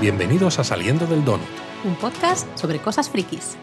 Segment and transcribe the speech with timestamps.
[0.00, 1.46] Bienvenidos a Saliendo del Donut.
[1.84, 3.58] Un podcast sobre cosas frikis.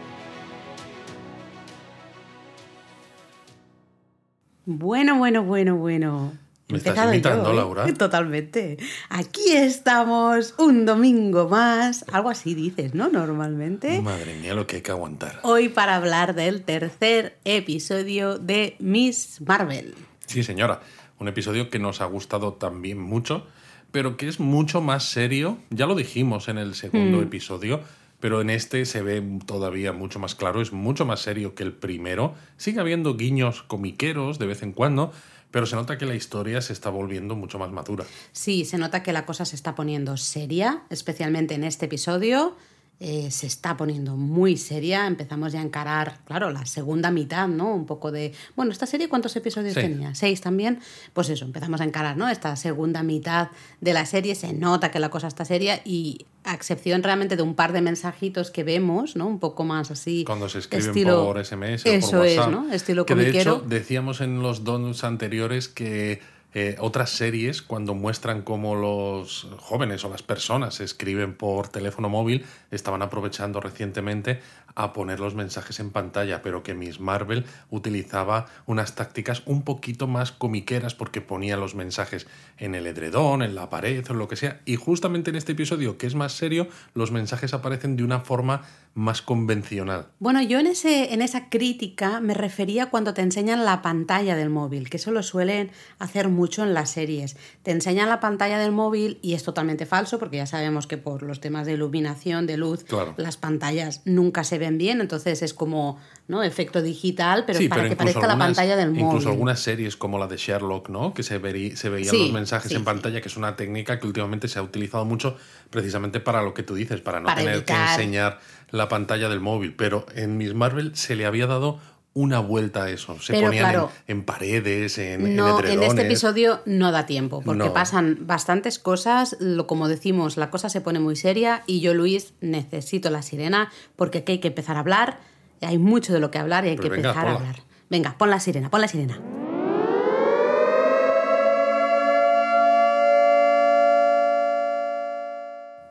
[4.64, 6.32] Bueno, bueno, bueno, bueno.
[6.68, 7.56] ¿Me estás imitando, yo, ¿eh?
[7.56, 7.92] Laura?
[7.98, 8.76] Totalmente.
[9.08, 12.04] Aquí estamos, un domingo más.
[12.12, 13.08] Algo así dices, ¿no?
[13.08, 14.00] Normalmente.
[14.00, 15.40] Madre mía, lo que hay que aguantar.
[15.42, 19.96] Hoy para hablar del tercer episodio de Miss Marvel.
[20.26, 20.82] Sí, señora.
[21.18, 23.44] Un episodio que nos ha gustado también mucho,
[23.90, 25.58] pero que es mucho más serio.
[25.70, 27.80] Ya lo dijimos en el segundo episodio,
[28.20, 30.60] pero en este se ve todavía mucho más claro.
[30.60, 32.34] Es mucho más serio que el primero.
[32.56, 35.12] Sigue habiendo guiños comiqueros de vez en cuando,
[35.50, 38.04] pero se nota que la historia se está volviendo mucho más madura.
[38.32, 42.56] Sí, se nota que la cosa se está poniendo seria, especialmente en este episodio.
[43.00, 45.06] Eh, se está poniendo muy seria.
[45.06, 47.74] Empezamos ya a encarar, claro, la segunda mitad, ¿no?
[47.74, 48.32] Un poco de.
[48.56, 49.86] Bueno, ¿esta serie cuántos episodios Seis.
[49.86, 50.14] tenía?
[50.16, 50.80] Seis también.
[51.12, 52.28] Pues eso, empezamos a encarar, ¿no?
[52.28, 53.50] Esta segunda mitad
[53.80, 54.34] de la serie.
[54.34, 57.82] Se nota que la cosa está seria y, a excepción realmente de un par de
[57.82, 59.26] mensajitos que vemos, ¿no?
[59.26, 60.24] Un poco más así.
[60.24, 62.52] Cuando se escriben estilo- por SMS o Eso por es, WhatsApp.
[62.52, 62.72] ¿no?
[62.72, 63.56] Estilo que de comiquero.
[63.58, 66.20] hecho decíamos en los donuts anteriores que
[66.54, 72.46] eh, otras series cuando muestran cómo los jóvenes o las personas escriben por teléfono móvil
[72.70, 74.40] estaban aprovechando recientemente
[74.78, 80.06] a poner los mensajes en pantalla, pero que Miss Marvel utilizaba unas tácticas un poquito
[80.06, 82.26] más comiqueras porque ponía los mensajes
[82.58, 84.60] en el edredón, en la pared o lo que sea.
[84.64, 88.62] Y justamente en este episodio, que es más serio, los mensajes aparecen de una forma
[88.94, 90.06] más convencional.
[90.18, 94.50] Bueno, yo en, ese, en esa crítica me refería cuando te enseñan la pantalla del
[94.50, 97.36] móvil, que eso lo suelen hacer mucho en las series.
[97.62, 101.22] Te enseñan la pantalla del móvil y es totalmente falso porque ya sabemos que por
[101.22, 103.14] los temas de iluminación, de luz, Claro.
[103.16, 106.42] las pantallas nunca se ven bien, entonces es como ¿no?
[106.42, 109.04] efecto digital, pero Sí, para que parezca la pantalla del móvil.
[109.06, 111.14] Incluso algunas series como la de Sherlock, ¿no?
[111.14, 113.98] Que se, verí- se veían Sí, los mensajes sí, en pantalla, que es una técnica
[113.98, 115.36] que últimamente se ha utilizado mucho
[115.70, 119.28] precisamente para lo que tú dices, para no Para tener evitar- que enseñar la pantalla
[119.30, 119.74] del móvil.
[119.74, 121.80] Pero en Miss Marvel se le había dado
[122.14, 123.20] una vuelta a eso.
[123.20, 127.06] Se Pero ponían en- claro, en, paredes, en, No, en en este episodio no da
[127.06, 127.72] tiempo, porque No.
[127.72, 132.32] pasan bastantes cosas, lo, como decimos, la cosa se pone muy seria y yo, Luis,
[132.40, 135.20] necesito la sirena porque aquí hay que empezar a hablar,
[135.60, 137.56] hay mucho de lo que hablar y hay Pues que venga, empezar a hablar.
[137.90, 139.20] Venga, pon la sirena, pon la sirena.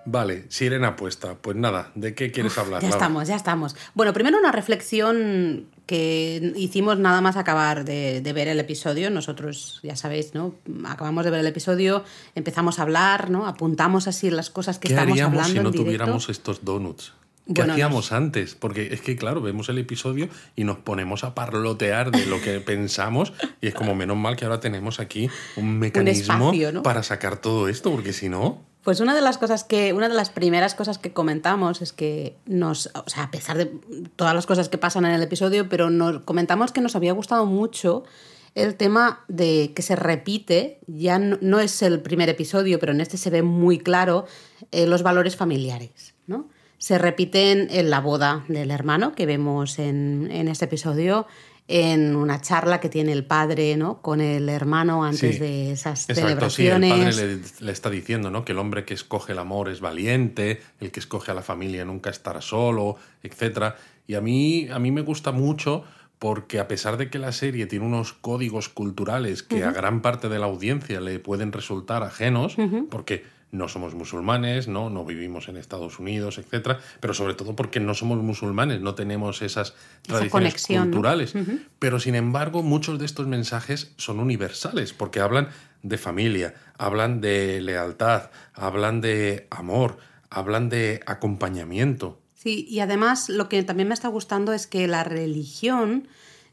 [0.09, 1.35] Vale, sirena puesta.
[1.35, 2.81] Pues nada, ¿de qué quieres hablar?
[2.81, 2.97] Ya Laura?
[2.97, 3.75] estamos, ya estamos.
[3.93, 9.09] Bueno, primero una reflexión que hicimos nada más acabar de, de ver el episodio.
[9.09, 10.55] Nosotros, ya sabéis, ¿no?
[10.85, 13.47] Acabamos de ver el episodio, empezamos a hablar, ¿no?
[13.47, 17.11] Apuntamos así las cosas que ¿Qué estamos haríamos hablando si no en tuviéramos estos donuts?
[17.47, 18.55] ¿Qué Bueno, hacíamos antes?
[18.55, 22.59] Porque es que, claro, vemos el episodio y nos ponemos a parlotear de lo que
[22.65, 26.83] pensamos y es como menos mal que ahora tenemos aquí un mecanismo espacio, ¿no?
[26.83, 28.65] para sacar todo esto, porque si no...
[28.87, 32.37] Pues una de las cosas que, una de las primeras cosas que comentamos es que
[32.45, 33.65] nos, o sea, a pesar de
[34.15, 37.45] todas las cosas que pasan en el episodio, pero nos comentamos que nos había gustado
[37.45, 38.05] mucho
[38.55, 43.17] el tema de que se repite, ya no, es el primer episodio, pero en este
[43.17, 44.25] se ve muy claro
[44.71, 46.47] eh, los valores familiares, ¿no?
[46.77, 51.27] Se repiten en la boda del hermano que vemos en, en este episodio,
[51.69, 54.01] en una charla que tiene el padre ¿no?
[54.01, 55.39] con el hermano antes Sí.
[55.39, 57.15] de esas Exacto, sí, el celebraciones.
[57.15, 58.45] padre le, le está diciendo ¿no?
[58.45, 61.83] que el hombre que escoge el amor es valiente, el que escoge a la familia
[61.83, 63.73] nunca estará solo, etc.
[64.07, 65.83] Y a mí, a mí me gusta mucho
[66.19, 70.29] porque a pesar de que la serie tiene unos códigos culturales que a gran parte
[70.29, 72.55] de la audiencia le pueden resultar ajenos,
[72.89, 74.89] porque no somos musulmanes, ¿no?
[74.89, 76.77] no vivimos en Estados Unidos, etc.
[76.99, 81.33] Pero sobre todo porque no somos musulmanes, no tenemos esas tradiciones culturales.
[81.79, 85.49] Pero sin embargo, muchos de estos mensajes son universales, porque hablan
[85.83, 89.97] de familia, hablan de lealtad, hablan de amor,
[90.29, 92.19] hablan de acompañamiento.
[92.33, 96.07] Sí, y además lo que también me está gustando es que la religión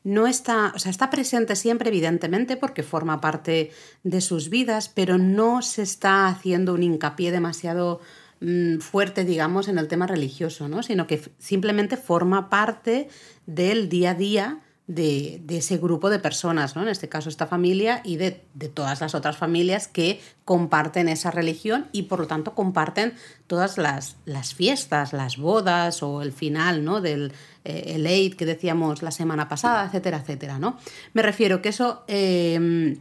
[0.05, 3.73] no está, o sea, está presente siempre, evidentemente, porque forma parte
[4.03, 8.01] de sus vidas, pero no se está haciendo un hincapié demasiado
[8.41, 10.83] mm, fuerte, digamos, en el tema religioso, ¿no?
[10.83, 13.09] Sino que simplemente forma parte
[13.47, 16.83] del día a día de, de ese grupo de personas, ¿no?
[16.83, 21.31] En este caso esta familia y de, de todas las otras familias que comparten esa
[21.31, 23.15] religión y por lo tanto comparten
[23.47, 27.01] todas las, las fiestas, las bodas o el final, ¿no?
[27.01, 27.33] Del
[27.65, 30.79] eh, el Eid que decíamos la semana pasada, etcétera, etcétera, ¿no?
[31.15, 32.99] Me refiero que eso eh,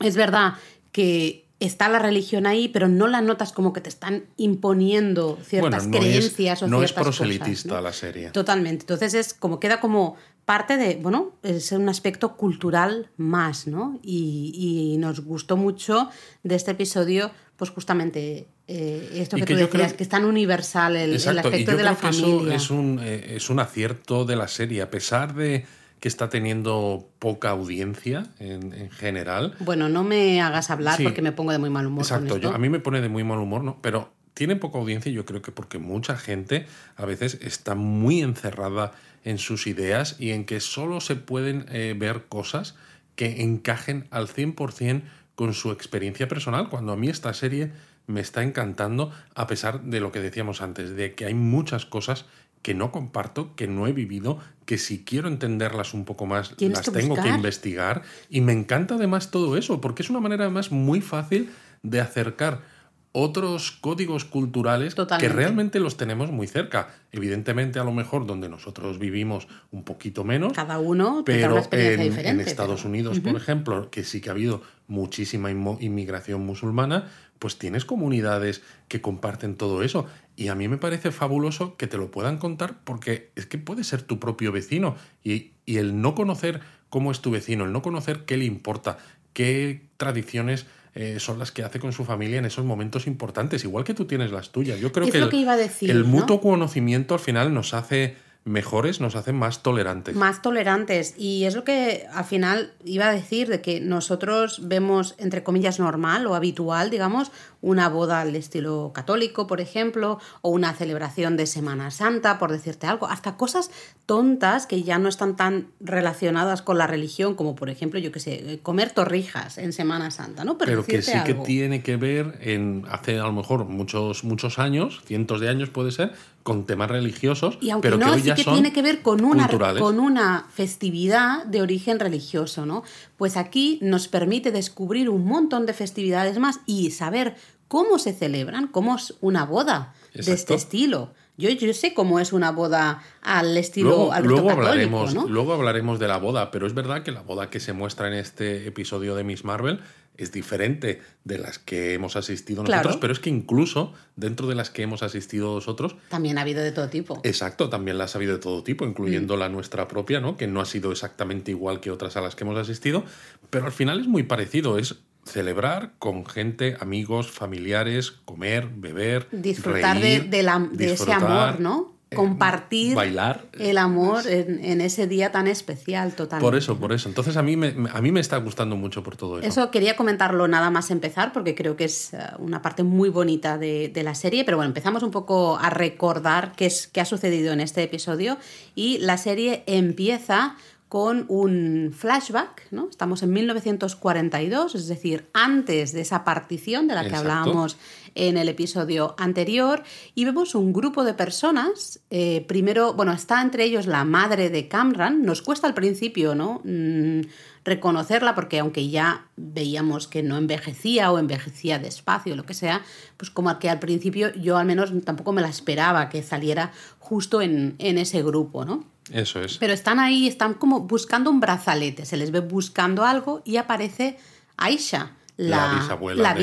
[0.00, 0.54] es verdad
[0.92, 5.86] que está la religión ahí, pero no la notas como que te están imponiendo ciertas
[5.86, 7.80] bueno, no creencias es, o no es ciertas proselitista cosas, ¿no?
[7.82, 8.30] la serie.
[8.30, 8.84] Totalmente.
[8.84, 10.16] Entonces es como queda como
[10.48, 14.00] parte de, bueno, es un aspecto cultural más, ¿no?
[14.02, 16.08] Y, y nos gustó mucho
[16.42, 21.20] de este episodio, pues justamente eh, esto que tú decías, que es tan universal el,
[21.20, 22.54] el aspecto de la familia.
[22.54, 25.66] es, un, eh, es un acierto de la serie, a pesar de
[26.00, 29.54] que está teniendo poca audiencia en, general.
[29.60, 32.04] Bueno, no me hagas hablar porque me pongo de muy mal humor.
[32.04, 33.82] Exacto, Yo, a mí me pone de muy mal humor, ¿no?
[33.82, 38.92] Pero tiene poca audiencia, yo creo que porque mucha gente a veces está muy encerrada
[39.24, 42.76] en sus ideas y en que solo se pueden eh, ver cosas
[43.16, 45.02] que encajen al 100%
[45.34, 47.72] con su experiencia personal, cuando a mí esta serie
[48.06, 52.24] me está encantando, a pesar de lo que decíamos antes, de que hay muchas cosas
[52.62, 56.92] que no comparto, que no he vivido, que si quiero entenderlas un poco más, las
[56.92, 58.02] tengo que investigar.
[58.30, 61.50] Y me encanta además todo eso, porque es una manera además muy fácil
[61.82, 62.77] de acercar
[63.12, 66.94] otros códigos culturales que realmente los tenemos muy cerca.
[67.10, 70.52] Evidentemente, a lo mejor donde nosotros vivimos un poquito menos.
[70.52, 72.42] Cada uno pero una experiencia en, diferente.
[72.42, 77.08] En Estados Unidos, por ejemplo, que sí que ha habido muchísima inmigración musulmana,
[77.38, 80.06] pues tienes comunidades que comparten todo eso.
[80.36, 83.84] Y a mí me parece fabuloso que te lo puedan contar porque es que puede
[83.84, 84.96] ser tu propio vecino.
[85.24, 88.98] Y, y el no conocer cómo es tu vecino, el no conocer qué le importa,
[89.32, 93.84] qué tradiciones eh, son las que hace con su familia en esos momentos importantes, igual
[93.84, 94.80] que tú tienes las tuyas.
[94.80, 98.16] Yo creo que, el, iba a decir, el mutuo conocimiento al final nos hace
[98.48, 100.16] mejores, nos hacen más tolerantes.
[100.16, 101.14] Más tolerantes.
[101.16, 105.78] Y es lo que al final iba a decir, de que nosotros vemos, entre comillas,
[105.78, 107.30] normal o habitual, digamos,
[107.60, 112.86] una boda al estilo católico, por ejemplo, o una celebración de Semana Santa, por decirte
[112.86, 113.70] algo, hasta cosas
[114.06, 118.20] tontas que ya no están tan relacionadas con la religión, como por ejemplo, yo qué
[118.20, 120.56] sé, comer torrijas en Semana Santa, ¿no?
[120.56, 125.02] Pero, que sí que tiene que ver en hace a lo mejor muchos, muchos años,
[125.04, 126.12] cientos de años puede ser,
[126.48, 129.50] con temas religiosos, y aunque pero no, que sí que tiene que ver con una,
[129.78, 132.84] con una festividad de origen religioso, ¿no?
[133.18, 137.36] Pues aquí nos permite descubrir un montón de festividades más y saber
[137.68, 141.12] cómo se celebran, cómo es una boda de este estilo.
[141.36, 146.08] Yo, yo, sé cómo es una boda al estilo luego, luego hablaremos, Luego hablaremos de
[146.08, 149.22] la boda, pero es verdad que la boda que se muestra en este episodio de
[149.22, 149.80] Miss Marvel
[150.18, 154.68] es diferente de las que hemos asistido nosotros, pero es que incluso dentro de las
[154.68, 155.96] que hemos asistido nosotros...
[156.10, 157.20] También ha habido de todo tipo.
[157.24, 159.38] Exacto, también las ha habido de todo tipo, incluyendo mm.
[159.38, 160.36] la nuestra propia, ¿no?
[160.36, 163.04] que no ha sido exactamente igual que otras a las que hemos asistido,
[163.48, 170.00] pero al final es muy parecido, es celebrar con gente, amigos, familiares, comer, beber, disfrutar
[170.00, 171.97] de, de, ese amor, ¿no?
[172.10, 176.42] Eh, Compartir bailar, el amor en, ese día tan especial, totalmente.
[176.42, 177.06] Por eso, por eso.
[177.06, 179.46] Entonces a mí me, a mí me está gustando mucho por todo eso.
[179.46, 183.58] Eso quería comentarlo nada más empezar, porque creo que es eh, una parte muy bonita
[183.58, 184.46] de, de la serie.
[184.46, 188.38] Pero bueno, empezamos un poco a recordar qué, es, qué ha sucedido en este episodio.
[188.74, 190.56] Y la serie empieza
[190.88, 192.88] con un flashback, ¿no?
[192.88, 197.76] Estamos en 1942, es decir, antes de esa partición de la que hablábamos
[198.14, 199.82] en el episodio anterior,
[200.14, 204.66] y vemos un grupo de personas, eh, primero, bueno, está entre ellos la madre de
[204.66, 206.62] Camran, nos cuesta al principio, ¿no?
[206.64, 207.20] Mm,
[207.64, 212.82] reconocerla porque aunque ya veíamos que no envejecía o envejecía despacio, lo que sea,
[213.18, 217.42] pues como que al principio yo al menos tampoco me la esperaba que saliera justo
[217.42, 218.84] en, en ese grupo, ¿no?
[219.12, 219.58] Eso es.
[219.58, 224.18] Pero están ahí, están como buscando un brazalete, se les ve buscando algo y aparece
[224.56, 226.34] Aisha, la, bisabuela,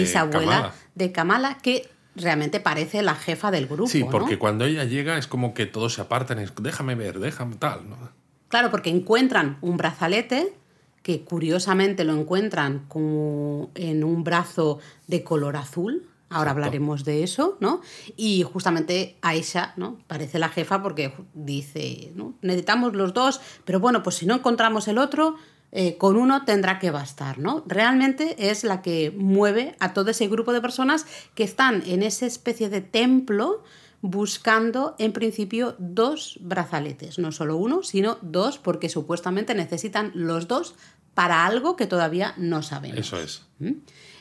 [0.96, 1.58] de, Kamala.
[1.62, 3.90] que realmente parece la jefa del grupo.
[3.90, 7.56] Sí, porque cuando ella llega es como que todos se apartan, es déjame ver, déjame
[7.58, 7.90] tal.
[7.90, 7.98] ¿no?
[8.48, 10.54] Claro, porque encuentran un brazalete
[11.04, 17.56] que curiosamente lo encuentran como en un brazo de color azul, Ahora hablaremos de eso,
[17.62, 17.80] ¿no?
[18.18, 20.00] Y justamente Aisha, ¿no?
[20.06, 22.34] Parece la jefa porque dice, ¿no?
[22.42, 25.38] Necesitamos los dos, pero bueno, pues si no encontramos el otro,
[25.72, 27.64] eh, con uno tendrá que bastar, ¿no?
[27.68, 32.26] Realmente es la que mueve a todo ese grupo de personas que están en esa
[32.26, 33.64] especie de templo
[34.02, 40.76] buscando en principio dos brazaletes, no solo uno, sino dos, porque supuestamente necesitan los dos
[41.14, 43.00] para algo que todavía no sabemos.
[43.00, 43.44] Eso es.
[43.60, 43.72] ¿Mm?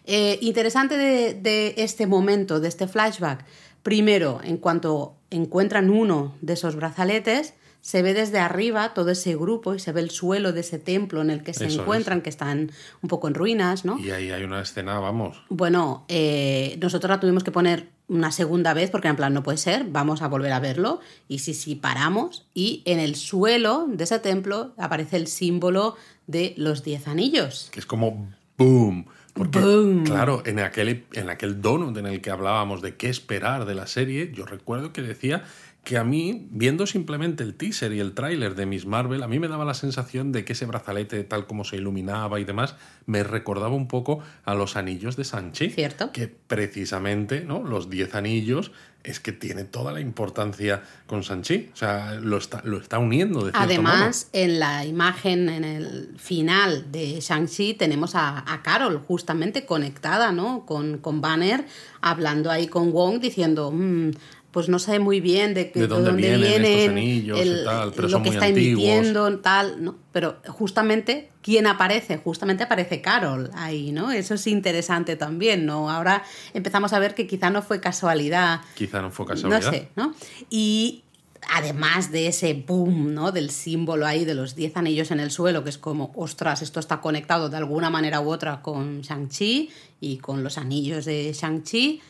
[0.07, 3.45] Eh, interesante de, este momento, de este flashback,
[3.83, 9.75] primero, en cuanto encuentran uno de esos brazaletes, se ve desde arriba todo ese grupo
[9.75, 12.71] y se ve el suelo de ese templo en el que se encuentran, que están
[13.03, 13.99] un poco en ruinas, ¿no?
[13.99, 15.43] Y ahí hay una escena, vamos.
[15.51, 19.59] Bueno, eh, nosotros la tuvimos que poner una segunda vez porque en plan no puede
[19.59, 24.05] ser, vamos a volver a verlo y sí, sí, paramos y en el suelo de
[24.05, 25.97] ese templo aparece el símbolo
[26.27, 27.69] de los diez anillos.
[27.71, 29.07] Que es como boom.
[29.35, 33.75] Porque, claro, en aquel, en aquel donut en el que hablábamos de qué esperar de
[33.75, 35.43] la serie, yo recuerdo que decía
[35.83, 39.39] que a mí, viendo simplemente el teaser y el tráiler de Miss Marvel, a mí
[39.39, 42.77] me daba la sensación de que ese brazalete, tal como se iluminaba y demás,
[43.07, 45.71] me recordaba un poco a los anillos de Sanchi.
[45.71, 46.11] Cierto.
[46.13, 47.63] Que precisamente, ¿no?
[47.63, 48.73] Los diez anillos
[49.05, 51.71] es que tiene toda la importancia con Sanchi.
[51.73, 56.91] O sea, lo está, lo está uniendo de Además, en la imagen, en el final
[56.91, 60.65] de Shang-Chi, tenemos a, a, Carol justamente conectada, ¿no?
[60.65, 61.67] Con, con Banner,
[62.01, 63.71] hablando ahí con Wong, diciendo.
[63.71, 64.11] Mmm,
[64.55, 67.65] pues no sabe muy bien de, ¿De dónde, dónde vienen, vienen, estos anillos el- y
[67.65, 68.85] tal, pero lo son que muy está antiguos.
[68.85, 69.97] emitiendo, tal, ¿no?
[70.13, 72.17] Pero justamente, ¿quién aparece?
[72.19, 74.13] Justamente aparece Carol ahí, ¿no?
[74.13, 75.91] Eso es interesante también, ¿no?
[75.91, 76.23] Ahora
[76.55, 79.61] empezamos a ver que quizá no fue casualidad, Quizá no fue casualidad.
[79.61, 80.15] no sé, ¿no?
[80.49, 81.03] Y
[81.51, 83.33] además de ese boom, ¿no?
[83.33, 86.79] Del símbolo ahí de los 10 anillos en el suelo, que es como, ostras, esto
[86.81, 89.69] está conectado de alguna manera u otra con Shang-Chi
[90.01, 92.01] y con los anillos de Shang-Chi,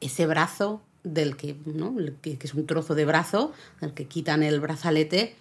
[0.00, 1.94] ese brazo del que, ¿no?
[2.22, 5.36] Que, es un trozo de brazo, del que quitan el brazalete,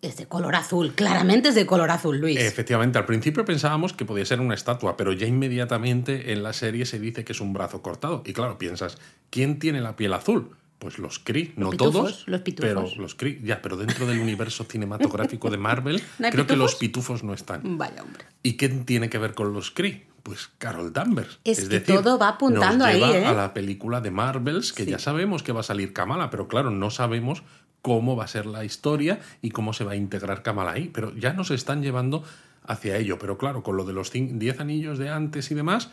[0.00, 2.38] es de color azul, claramente es de color azul, Luis.
[2.38, 6.86] Efectivamente, al principio pensábamos que podía ser una estatua, pero ya inmediatamente en la serie
[6.86, 8.22] se dice que es un brazo cortado.
[8.24, 8.96] Y claro, piensas,
[9.30, 10.56] ¿quién tiene la piel azul?
[10.78, 12.68] Pues los Kree, no pitufos, todos, los pitufos.
[12.68, 16.54] pero los Kree, ya, pero dentro del universo cinematográfico de Marvel, ¿No hay creo que
[16.54, 17.76] los pitufos no están.
[17.76, 18.24] Vaya hombre.
[18.44, 20.06] ¿Y qué tiene que ver con los Kree?
[20.28, 21.38] Pues Carol Danvers.
[21.42, 23.24] Es que todo va apuntando nos lleva ahí, ¿eh?
[23.24, 24.90] a la película de Marvels, que Sí.
[24.90, 27.42] ya sabemos que va a salir Kamala, pero claro, no sabemos
[27.80, 30.90] cómo va a ser la historia y cómo se va a integrar Kamala ahí.
[30.92, 32.24] Pero ya nos están llevando
[32.66, 33.18] hacia ello.
[33.18, 35.88] Pero claro, con lo de los 10 anillos de antes y demás,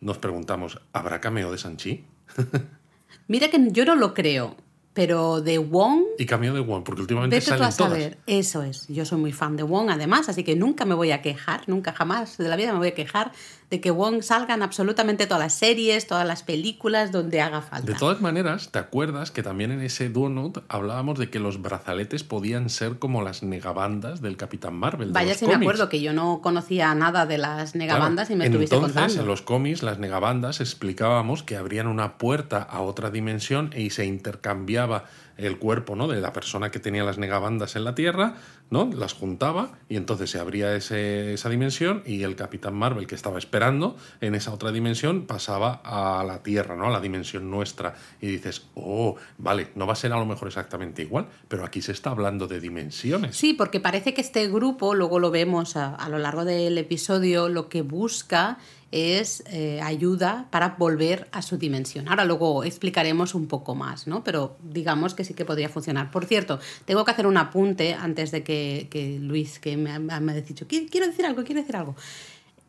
[0.00, 2.04] nos preguntamos, ¿habrá cameo de Sanchi?
[3.26, 4.56] Mira que yo no lo creo,
[4.94, 7.74] pero de Wong Y cameo de Wong, porque últimamente Vete tú salen todas.
[7.76, 8.18] saber.
[8.26, 8.86] Eso es.
[8.88, 11.92] Yo soy muy fan de Wong, además, así que nunca me voy a quejar, nunca
[11.92, 13.32] jamás de la vida me voy a quejar
[13.72, 17.90] de que Wong salga en absolutamente todas las series, todas las películas, donde haga falta.
[17.90, 22.22] De todas maneras, ¿te acuerdas que también en ese donut hablábamos de que los brazaletes
[22.22, 25.08] podían ser como las negabandas del Capitán Marvel?
[25.08, 25.66] de Vaya si me cómics?
[25.70, 29.22] acuerdo que yo no conocía nada de las negabandas Claro, y me estuviste Entonces, contando.
[29.22, 34.04] en los cómics, las negabandas explicábamos que abrían una puerta a otra dimensión y se
[34.04, 35.04] intercambiaba
[35.36, 36.08] el cuerpo ¿no?
[36.08, 38.34] de la persona que tenía las negabandas en la Tierra,
[38.70, 38.90] ¿no?
[38.94, 43.38] las juntaba y entonces se abría ese- esa dimensión y el Capitán Marvel que estaba
[43.38, 46.86] esperando en esa otra dimensión pasaba a la Tierra, ¿no?
[46.86, 47.94] a la dimensión nuestra.
[48.20, 51.82] Y dices, oh, vale, no va a ser a lo mejor exactamente igual, pero aquí
[51.82, 53.36] se está hablando de dimensiones.
[53.36, 57.48] Sí, porque parece que este grupo, luego lo vemos a, a lo largo del episodio,
[57.48, 58.58] lo que busca
[58.92, 62.08] es eh, ayuda para volver a su dimensión.
[62.08, 64.22] Ahora luego explicaremos un poco más, ¿no?
[64.22, 66.10] Pero digamos que sí que podría funcionar.
[66.10, 70.12] Por cierto, tengo que hacer un apunte antes de que, que Luis, que me, me
[70.32, 71.96] ha dicho, "Qui- quiero decir algo, quiero decir algo.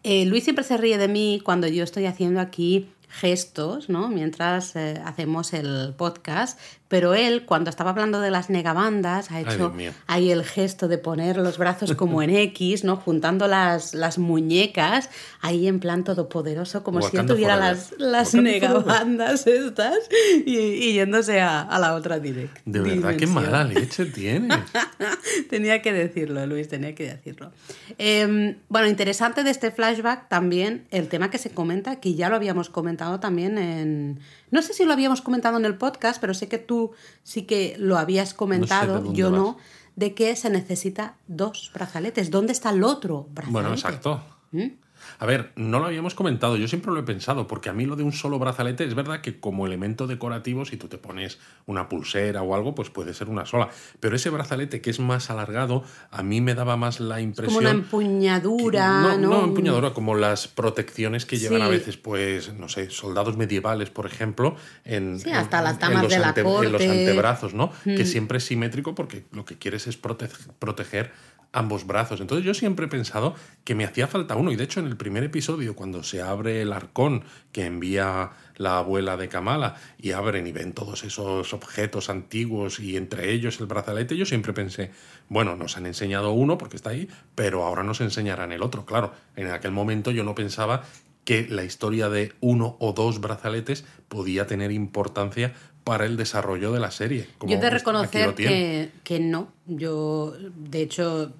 [0.04, 4.10] Eh, Luis siempre se ríe de mí cuando yo estoy haciendo aquí gestos, ¿no?
[4.10, 6.60] Mientras eh, hacemos el podcast,
[6.94, 9.74] pero él, cuando estaba hablando de las negabandas, ha hecho
[10.06, 12.98] ahí el gesto de poner los brazos como en X, ¿no?
[12.98, 15.10] Juntando las, las muñecas,
[15.42, 19.98] ahí en plan todopoderoso, como si él tuviera las, las negabandas estas
[20.46, 22.60] y, y yéndose a, a la otra direct.
[22.64, 24.60] De verdad, qué mala leche tienes.
[25.50, 27.52] tenía que decirlo, Luis, tenía que decirlo.
[27.98, 32.36] Eh, bueno, interesante de este flashback también el tema que se comenta, que ya lo
[32.36, 34.20] habíamos comentado también en...
[34.54, 36.92] No sé si lo habíamos comentado en el podcast, pero sé que tú
[37.24, 39.40] sí que lo habías comentado, yo vas.
[39.40, 39.58] no,
[39.96, 42.30] de que se necesita dos brazaletes.
[42.30, 43.52] ¿Dónde está el otro brazalete?
[43.52, 44.24] Bueno, exacto.
[44.52, 44.68] ¿Mm?
[45.24, 47.96] A ver, no lo habíamos comentado, yo siempre lo he pensado, porque a mí lo
[47.96, 51.88] de un solo brazalete es verdad que como elemento decorativo, si tú te pones una
[51.88, 53.70] pulsera o algo, pues puede ser una sola.
[54.02, 57.58] Pero ese brazalete que es más alargado, a mí me daba más la Como impresión...
[57.64, 59.30] una que- empuñadura, no, ¿no?
[59.30, 64.06] no empuñadura, como las protecciones que llevan a veces, pues, no sé, soldados medievales, por
[64.06, 66.88] ejemplo, en, Sí, hasta en- las damas de la ante- en los corte.
[66.88, 66.92] Mm.
[66.92, 67.72] antebrazos, ¿no?
[67.86, 70.28] Que siempre es simétrico porque lo que quieres es prote-
[70.60, 71.14] proteger
[71.54, 72.20] ambos brazos.
[72.20, 74.52] Entonces yo siempre he pensado que me hacía falta uno.
[74.52, 78.80] Y de hecho en el primer episodio, cuando se abre el arcón que envía la
[78.80, 83.68] abuela de Kamala y abren y ven todos esos objetos antiguos y entre ellos el
[83.68, 84.92] brazalete, yo siempre pensé,
[85.30, 88.86] bueno, nos han enseñado uno porque está ahí, pero ahora nos enseñarán el otro.
[88.86, 90.84] Claro, en aquel momento yo no pensaba
[91.24, 95.54] que la historia de uno o dos brazaletes podía tener importancia
[95.84, 97.28] para el desarrollo de la serie.
[97.38, 99.50] como Yo he de reconocer que, que no.
[99.66, 101.34] Yo, de hecho,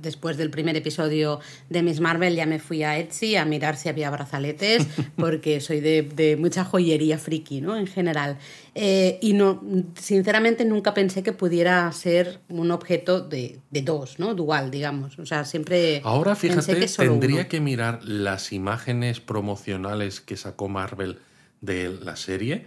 [0.00, 3.88] después del primer episodio de Miss Marvel ya me fui a Etsy a mirar si
[3.88, 7.76] había brazaletes, porque soy de, de mucha joyería friki, ¿no?
[7.76, 8.38] En general.
[8.74, 9.62] Eh, y no,
[9.98, 14.34] sinceramente nunca pensé que pudiera ser un objeto de, de dos, ¿no?
[14.34, 15.18] Dual, digamos.
[15.18, 17.48] O sea, siempre Ahora fíjate, que solo tendría uno.
[17.48, 21.18] que mirar las imágenes promocionales que sacó Marvel
[21.60, 22.66] de la serie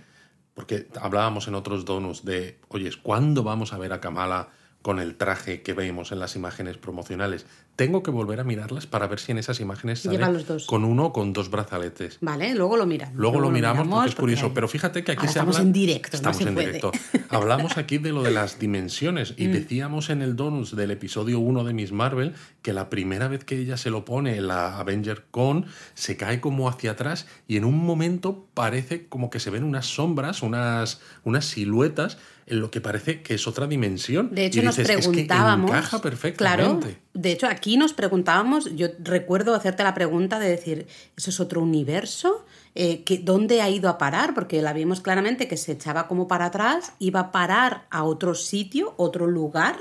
[0.55, 4.49] porque hablábamos en otros donos de, oye, ¿cuándo vamos a ver a Kamala
[4.81, 7.45] con el traje que vemos en las imágenes promocionales?
[7.75, 10.65] Tengo que volver a mirarlas para ver si en esas imágenes sale los dos.
[10.65, 12.17] con uno o con dos brazaletes.
[12.21, 13.15] Vale, luego lo miramos.
[13.15, 15.67] Luego lo miramos porque es curioso, pero fíjate que aquí ahora se estamos habla...
[15.67, 16.65] en directo, no Estamos en puede.
[16.67, 16.91] directo.
[17.29, 19.41] Hablamos aquí de lo de las dimensiones Mm.
[19.41, 23.43] y decíamos en el Donuts del episodio 1 de Miss Marvel que la primera vez
[23.43, 25.65] que ella se lo pone en la Avenger Con
[25.95, 29.85] se cae como hacia atrás y en un momento parece como que se ven unas
[29.87, 32.17] sombras, unas, unas siluetas
[32.47, 34.29] en lo que parece que es otra dimensión.
[34.31, 35.71] De hecho, Y nos dices, es que preguntábamos.
[35.71, 36.99] encaja Claro, perfectamente.
[37.15, 38.75] de hecho, aquí nos preguntábamos.
[38.75, 42.45] Yo recuerdo hacerte la pregunta de decir: ¿eso es otro universo?
[42.75, 44.33] Eh, ¿que, ¿Dónde ha ido a parar?
[44.33, 48.35] Porque la vimos claramente que se echaba como para atrás, iba a parar a otro
[48.35, 49.77] sitio, otro lugar.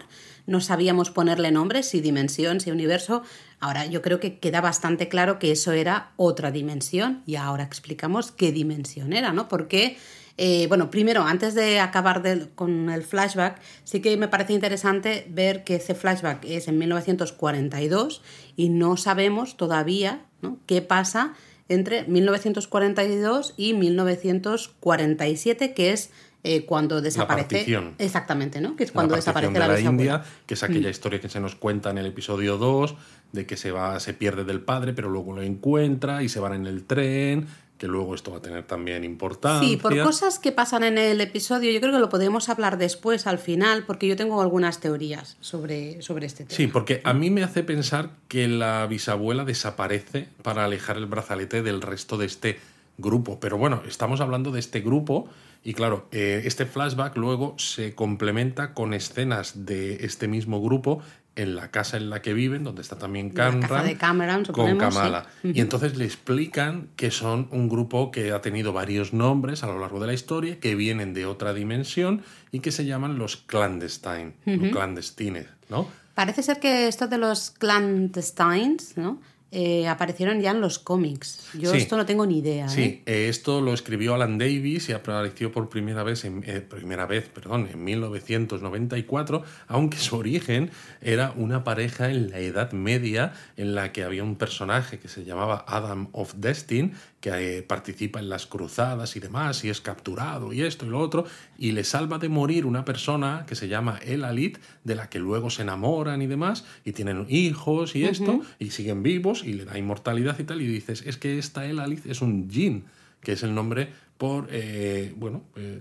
[0.46, 3.22] No sabíamos ponerle nombre, si dimensión, si universo.
[3.60, 8.30] Ahora yo creo que queda bastante claro que eso era otra dimensión y ahora explicamos
[8.30, 9.48] qué dimensión era, ¿no?
[9.48, 9.96] Porque
[10.36, 12.22] eh, bueno, primero, antes de acabar
[12.54, 18.22] con el flashback, sí que me parece interesante ver que ese flashback es en 1942
[18.56, 20.58] y no sabemos todavía ¿no?
[20.66, 21.34] qué pasa
[21.68, 26.10] entre 1942 y 1947, que es
[26.42, 27.48] eh, cuando desaparece.
[27.48, 27.94] partición.
[27.98, 28.76] Exactamente, ¿no?
[28.76, 29.80] Que es la cuando partición desaparece de la, la.
[29.80, 32.96] India, que es aquella historia que se nos cuenta en el episodio 2,
[33.32, 36.52] de que se va, se pierde del padre, pero luego lo encuentra y se van
[36.52, 37.46] en el tren,
[37.78, 39.68] que luego esto va a tener también importancia.
[39.68, 43.26] Sí, por cosas que pasan en el episodio, yo creo que lo podemos hablar después,
[43.26, 46.56] al final, porque yo tengo algunas teorías sobre, sobre este tema.
[46.56, 51.62] Sí, porque a mí me hace pensar que la bisabuela desaparece para alejar el brazalete
[51.62, 52.58] del resto de este
[52.96, 53.40] grupo.
[53.40, 55.28] Pero bueno, estamos hablando de este grupo
[55.64, 61.00] y claro, eh, este flashback luego se complementa con escenas de este mismo grupo
[61.36, 64.70] en la casa en la que viven, donde está también casa Cameron, de Cameron, con
[64.70, 64.78] sí.
[64.78, 65.26] Kamala.
[65.42, 69.78] Y entonces le explican que son un grupo que ha tenido varios nombres a lo
[69.78, 72.22] largo de la historia, que vienen de otra dimensión
[72.52, 75.88] y que se llaman los clandestine, los clandestines, ¿no?
[76.14, 79.20] Parece ser que esto de los clandestines, ¿no?
[79.56, 81.46] Eh, aparecieron ya en los cómics.
[81.56, 81.76] Yo Sí.
[81.76, 82.66] esto no tengo ni idea.
[82.66, 82.68] ¿eh?
[82.68, 87.06] Sí, eh, esto lo escribió Alan Davis y apareció por primera vez, en, eh, primera
[87.06, 93.76] vez perdón, en 1994, aunque su origen era una pareja en la Edad Media en
[93.76, 98.28] la que había un personaje que se llamaba Adam of Destin, que eh, participa en
[98.28, 101.24] las cruzadas y demás, y es capturado y esto y lo otro,
[101.56, 105.48] y le salva de morir una persona que se llama Elalit, de la que luego
[105.48, 109.78] se enamoran y demás, y tienen hijos y esto, y siguen vivos, y le da
[109.78, 112.84] inmortalidad y tal, y dices, es que esta Elalit es un Jin,
[113.22, 115.80] que es el nombre por, eh, bueno, eh,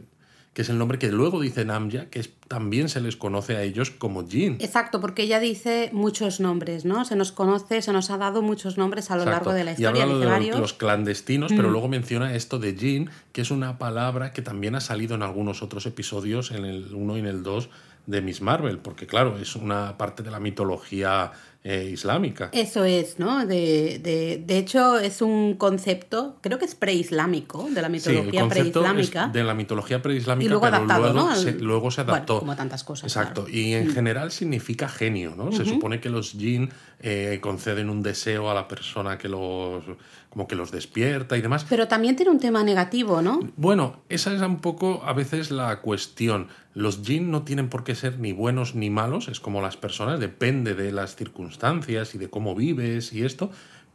[0.53, 3.63] que es el nombre que luego dice Namja, que es- también se les conoce a
[3.63, 4.57] ellos como Jin.
[4.59, 7.05] Exacto, porque ella dice muchos nombres, ¿no?
[7.05, 9.45] Se nos conoce, se nos ha dado muchos nombres a lo Exacto.
[9.49, 10.03] largo de la Y historia.
[10.03, 10.57] habla dice de varios.
[10.57, 10.61] Mm.
[10.61, 14.81] los clandestinos, pero luego menciona esto de Jin, que es una palabra que también ha
[14.81, 17.69] salido en algunos otros episodios, en el 1 y en el 2
[18.05, 21.31] de Miss Marvel, porque claro, es una parte de la mitología
[21.63, 22.49] eh, islámica.
[22.51, 23.45] Eso es, ¿no?
[23.45, 29.27] De, de, de hecho, es un concepto, creo que es preislámico, de la mitología preislámica.
[29.27, 31.35] de la mitología preislámica, Y luego pero adaptado, luego, ¿no?
[31.37, 32.39] Se, luego se bueno, adaptó.
[32.39, 33.45] como tantas cosas, Exacto.
[33.45, 33.57] claro.
[33.57, 33.57] Mm.
[33.57, 35.53] Y en general significa genio, ¿no?
[35.53, 39.85] Se supone que los jinn eh, conceden un deseo a la persona que los
[40.33, 41.63] como que los despierta y demás.
[41.69, 43.39] Pero también tiene un tema negativo, ¿no?
[43.55, 46.47] Bueno, esa es un poco a veces la cuestión.
[46.73, 50.19] Los jinn no tienen por qué ser ni buenos ni malos, es como las personas,
[50.19, 53.51] depende de las circunstancias y de cómo vives y esto,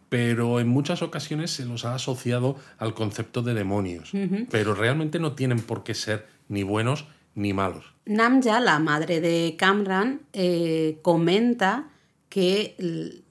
[0.08, 4.12] pero en muchas ocasiones se los ha asociado al concepto de demonios,
[4.48, 7.84] pero realmente no tienen por qué ser ni buenos ni malos.
[8.06, 11.88] Namja, la madre de Kamran, eh, comenta
[12.28, 12.76] que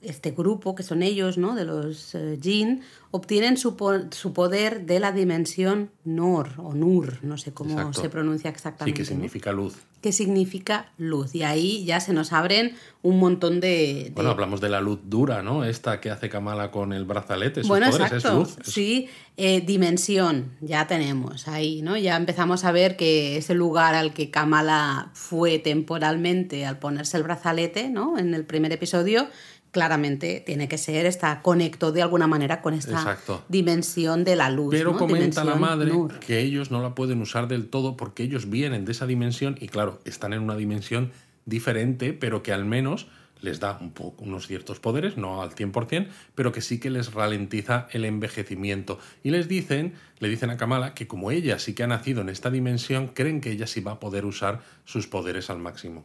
[0.02, 1.54] este grupo, que son ellos, ¿no?
[1.54, 7.18] De los eh, Jin, obtienen su, po- su poder de la dimensión Nor o Nur,
[7.22, 8.02] no sé cómo Exacto.
[8.02, 8.96] se pronuncia Sí, exactamente.
[8.96, 9.08] que ¿no?
[9.08, 9.74] significa luz.
[10.00, 11.34] que significa luz.
[11.34, 13.68] Y ahí ya se nos abren un montón de...
[14.04, 15.64] de- Bueno, hablamos de la luz dura, ¿no?
[15.64, 17.62] Esta que hace Kamala con el brazalete.
[17.62, 18.42] Sus Bueno, poderes exacto.
[18.42, 18.58] es luz.
[18.66, 21.96] es- Sí, eh, dimensión, ya tenemos ahí, ¿no?
[21.96, 27.22] Ya empezamos a ver que ese lugar al que Kamala fue temporalmente al ponerse el
[27.24, 28.18] brazalete, ¿no?
[28.18, 29.28] En el primer episodio,
[29.70, 33.44] claramente tiene que ser, está conectó de alguna manera con esta Exacto.
[33.48, 34.70] dimensión de la luz.
[34.70, 34.98] Pero ¿no?
[34.98, 36.18] comenta la madre Nur.
[36.20, 39.68] que ellos no la pueden usar del todo porque ellos vienen de esa dimensión y
[39.68, 41.12] claro, están en una dimensión
[41.44, 43.08] diferente, pero que al menos
[43.40, 47.12] les da un poco, unos ciertos poderes, no al 100%, pero que sí que les
[47.12, 48.98] ralentiza el envejecimiento.
[49.22, 52.28] Y les dicen, le dicen a Kamala que como ella sí que ha nacido en
[52.28, 56.04] esta dimensión, creen que ella sí va a poder usar sus poderes al máximo.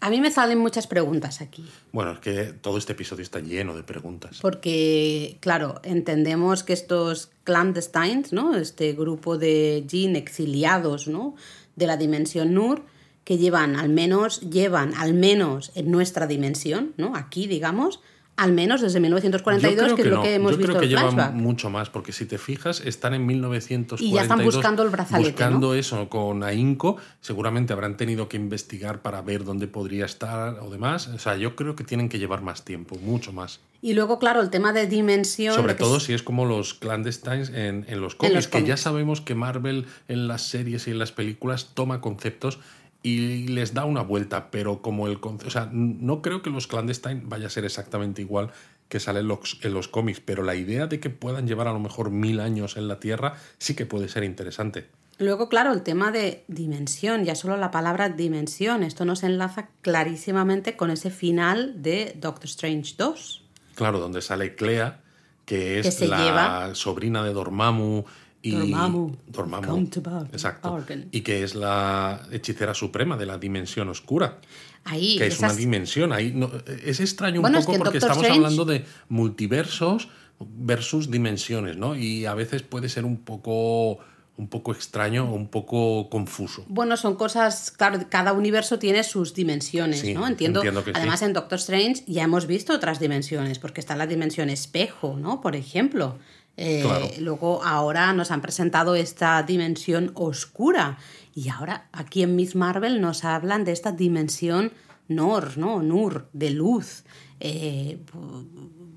[0.00, 1.64] A mí me salen muchas preguntas aquí.
[1.92, 4.38] Bueno, es que todo este episodio está lleno de preguntas.
[4.42, 8.54] Porque, claro, entendemos que estos clandestines, ¿no?
[8.54, 11.34] Este grupo de Jin exiliados, ¿no?
[11.76, 12.84] De la dimensión Nur,
[13.24, 17.16] que llevan al menos, llevan al menos en nuestra dimensión, ¿no?
[17.16, 18.00] Aquí, digamos,
[18.36, 21.70] al menos desde 1942, que, es lo que hemos Yo visto creo que llevan mucho
[21.70, 25.74] más, porque si te fijas, están en 1942 Y ya están buscando el brazalete, Buscando
[25.74, 31.08] eso con ahínco, seguramente habrán tenido que investigar para ver dónde podría estar o demás.
[31.08, 33.60] O sea, yo creo que tienen que llevar más tiempo, mucho más.
[33.82, 35.54] Y luego, claro, el tema de dimensión.
[35.54, 38.64] Sobre de todo es- si es como los clandestines en, en los cómics, los que
[38.64, 42.58] ya sabemos que Marvel en las series y en las películas toma conceptos
[43.06, 47.28] y les da una vuelta, pero como el o sea, no creo que los clandestines
[47.28, 48.50] vaya a ser exactamente igual
[48.88, 51.72] que sale en los, en los cómics, pero la idea de que puedan llevar a
[51.72, 54.88] lo mejor mil años en la Tierra sí que puede ser interesante.
[55.18, 60.76] Luego, claro, el tema de dimensión, ya solo la palabra dimensión, esto nos enlaza clarísimamente
[60.76, 63.44] con ese final de Doctor Strange 2.
[63.76, 65.00] Claro, donde sale Clea,
[65.46, 68.04] que es Que la lleva- sobrina de Dormammu
[68.48, 69.88] y Dormammu, Dormammu,
[70.32, 74.38] exacto, y que es la hechicera suprema de la dimensión oscura.
[74.84, 76.12] Ahí, que es esas- una dimensión.
[76.12, 76.50] Ahí no-
[76.84, 80.08] es extraño un Bueno, es poco que en porque Doctor estamos Strange- hablando de multiversos
[80.40, 81.96] versus dimensiones, ¿no?
[81.96, 83.98] Y a veces puede ser un poco,
[84.36, 86.64] un poco extraño o un poco confuso.
[86.68, 90.26] Bueno, son cosas, claro, cada universo tiene sus dimensiones, Sí, ¿no?
[90.26, 90.60] Entiendo.
[90.60, 90.96] entiendo que sí.
[90.98, 95.40] Además, en Doctor Strange ya hemos visto otras dimensiones, porque está la dimensión espejo, ¿no?
[95.40, 96.18] Por ejemplo.
[96.56, 97.08] Eh, Claro.
[97.20, 100.98] Luego, ahora nos han presentado esta dimensión oscura.
[101.34, 104.72] Y ahora, aquí en Miss Marvel, nos hablan de esta dimensión
[105.08, 105.82] Nor, ¿no?
[105.82, 107.04] Nur, de luz.
[107.38, 107.98] Eh,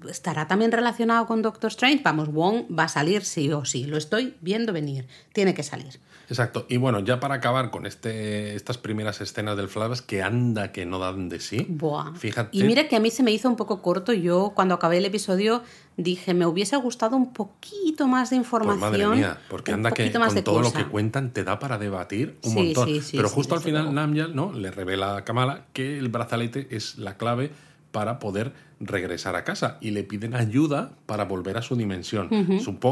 [0.10, 2.02] ¿Estará también relacionado con Doctor Strange?
[2.04, 3.84] Vamos, Wong va a salir sí o sí.
[3.84, 5.08] Lo estoy viendo venir.
[5.34, 6.00] Tiene que salir.
[6.30, 6.66] Exacto.
[6.70, 10.86] Y bueno, ya para acabar con este, estas primeras escenas del flashback que anda que
[10.86, 11.66] no dan de sí.
[11.68, 12.14] Buah.
[12.16, 12.56] Fíjate.
[12.58, 14.14] Y mira que a mí se me hizo un poco corto.
[14.14, 15.64] Yo cuando acabé el episodio
[15.98, 18.80] dije, me hubiese gustado un poquito más de Pues información.
[18.80, 22.52] madre mía, porque anda que con todo lo que cuentan te da para debatir un
[22.52, 22.88] Sí, montón.
[22.88, 23.94] sí, sí, Pero justo al final.
[23.94, 24.54] Namjal ¿no?
[24.54, 27.52] le revela a Kamala que el brazalete es la clave
[27.92, 32.30] para poder regresar a casa y le piden ayuda para volver a su dimensión.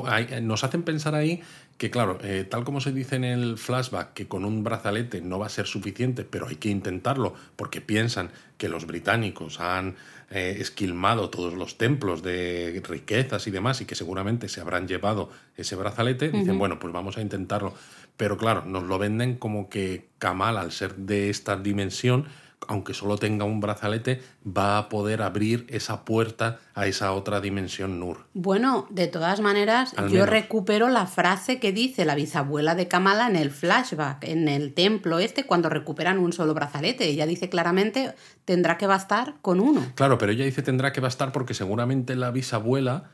[0.07, 1.41] Ahí- eh, nos hacen pensar ahí
[1.77, 5.37] que, claro, eh, tal como se dice en el flashback, que con un brazalete no
[5.37, 9.95] va a ser suficiente, pero hay que intentarlo porque piensan que los británicos han
[10.31, 15.29] eh, esquilmado todos los templos de riquezas y demás y que seguramente se habrán llevado
[15.55, 17.73] ese brazalete, dicen, bueno, pues vamos a intentarlo.
[18.17, 22.25] Pero claro, nos lo venden como que Kamal, al ser de esta dimensión,
[22.67, 27.99] aunque solo tenga un brazalete, va a poder abrir esa puerta a esa otra dimensión
[27.99, 28.25] Nur.
[28.33, 30.29] Bueno, de todas maneras, Al yo menos.
[30.29, 35.19] recupero la frase que dice la bisabuela de Kamala en el flashback, en el templo
[35.19, 37.05] este, cuando recuperan un solo brazalete.
[37.07, 38.13] Ella dice claramente,
[38.45, 39.85] tendrá que bastar con uno.
[39.95, 43.11] Claro, pero ella dice tendrá que bastar porque seguramente la bisabuela,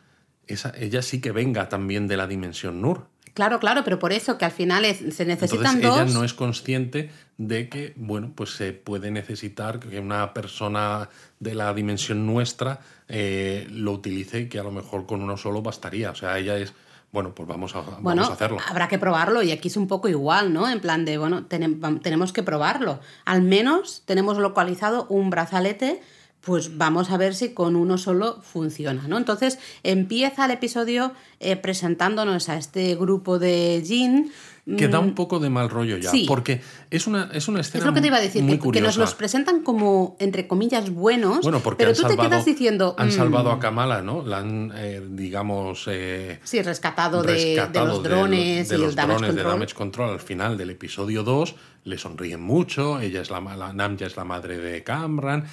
[0.48, 3.13] esa, ella sí que venga también de la dimensión Nur.
[3.34, 6.14] Claro, claro, pero por eso que al final es- se necesitan Entonces ella dos.
[6.14, 11.74] no es consciente de que, bueno, pues se puede necesitar que una persona de la
[11.74, 16.12] dimensión nuestra eh, lo utilice y que a lo mejor con uno solo bastaría.
[16.12, 16.74] O sea, ella es,
[17.12, 18.58] bueno, pues vamos a, Bueno, vamos a hacerlo.
[18.68, 20.70] habrá que probarlo y aquí es un poco igual, ¿no?
[20.70, 23.00] En plan de, bueno, tenemos que probarlo.
[23.26, 26.02] Al menos tenemos localizado un brazalete,
[26.46, 29.18] pues vamos a ver si con uno solo funciona, ¿no?
[29.18, 34.32] Entonces empieza el episodio eh, presentándonos a este grupo de Jin.
[34.78, 36.26] Que da un poco de mal rollo ya, mm, Sí.
[36.26, 38.72] porque es una, es una Es escena lo que te iba a decir, muy que,
[38.72, 42.96] que nos los presentan como, entre comillas, buenos, Bueno, porque pero tú te quedas diciendo...
[42.98, 44.22] han "Mm, salvado a Kamala, ¿no?
[44.26, 48.90] La han, eh, digamos, eh, Sí, rescatado, de- de, los de- drones de y los
[48.92, 49.54] el damage drones de control.
[49.60, 51.56] Damage Control al final del episodio 2.
[51.84, 55.44] Le sonríen mucho, ella es la, la Namja es la madre de Camran.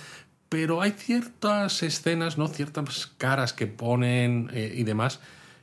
[0.50, 2.48] Pero hay ciertas escenas, ¿no?
[2.48, 5.20] Ciertas caras que ponen eh, y demás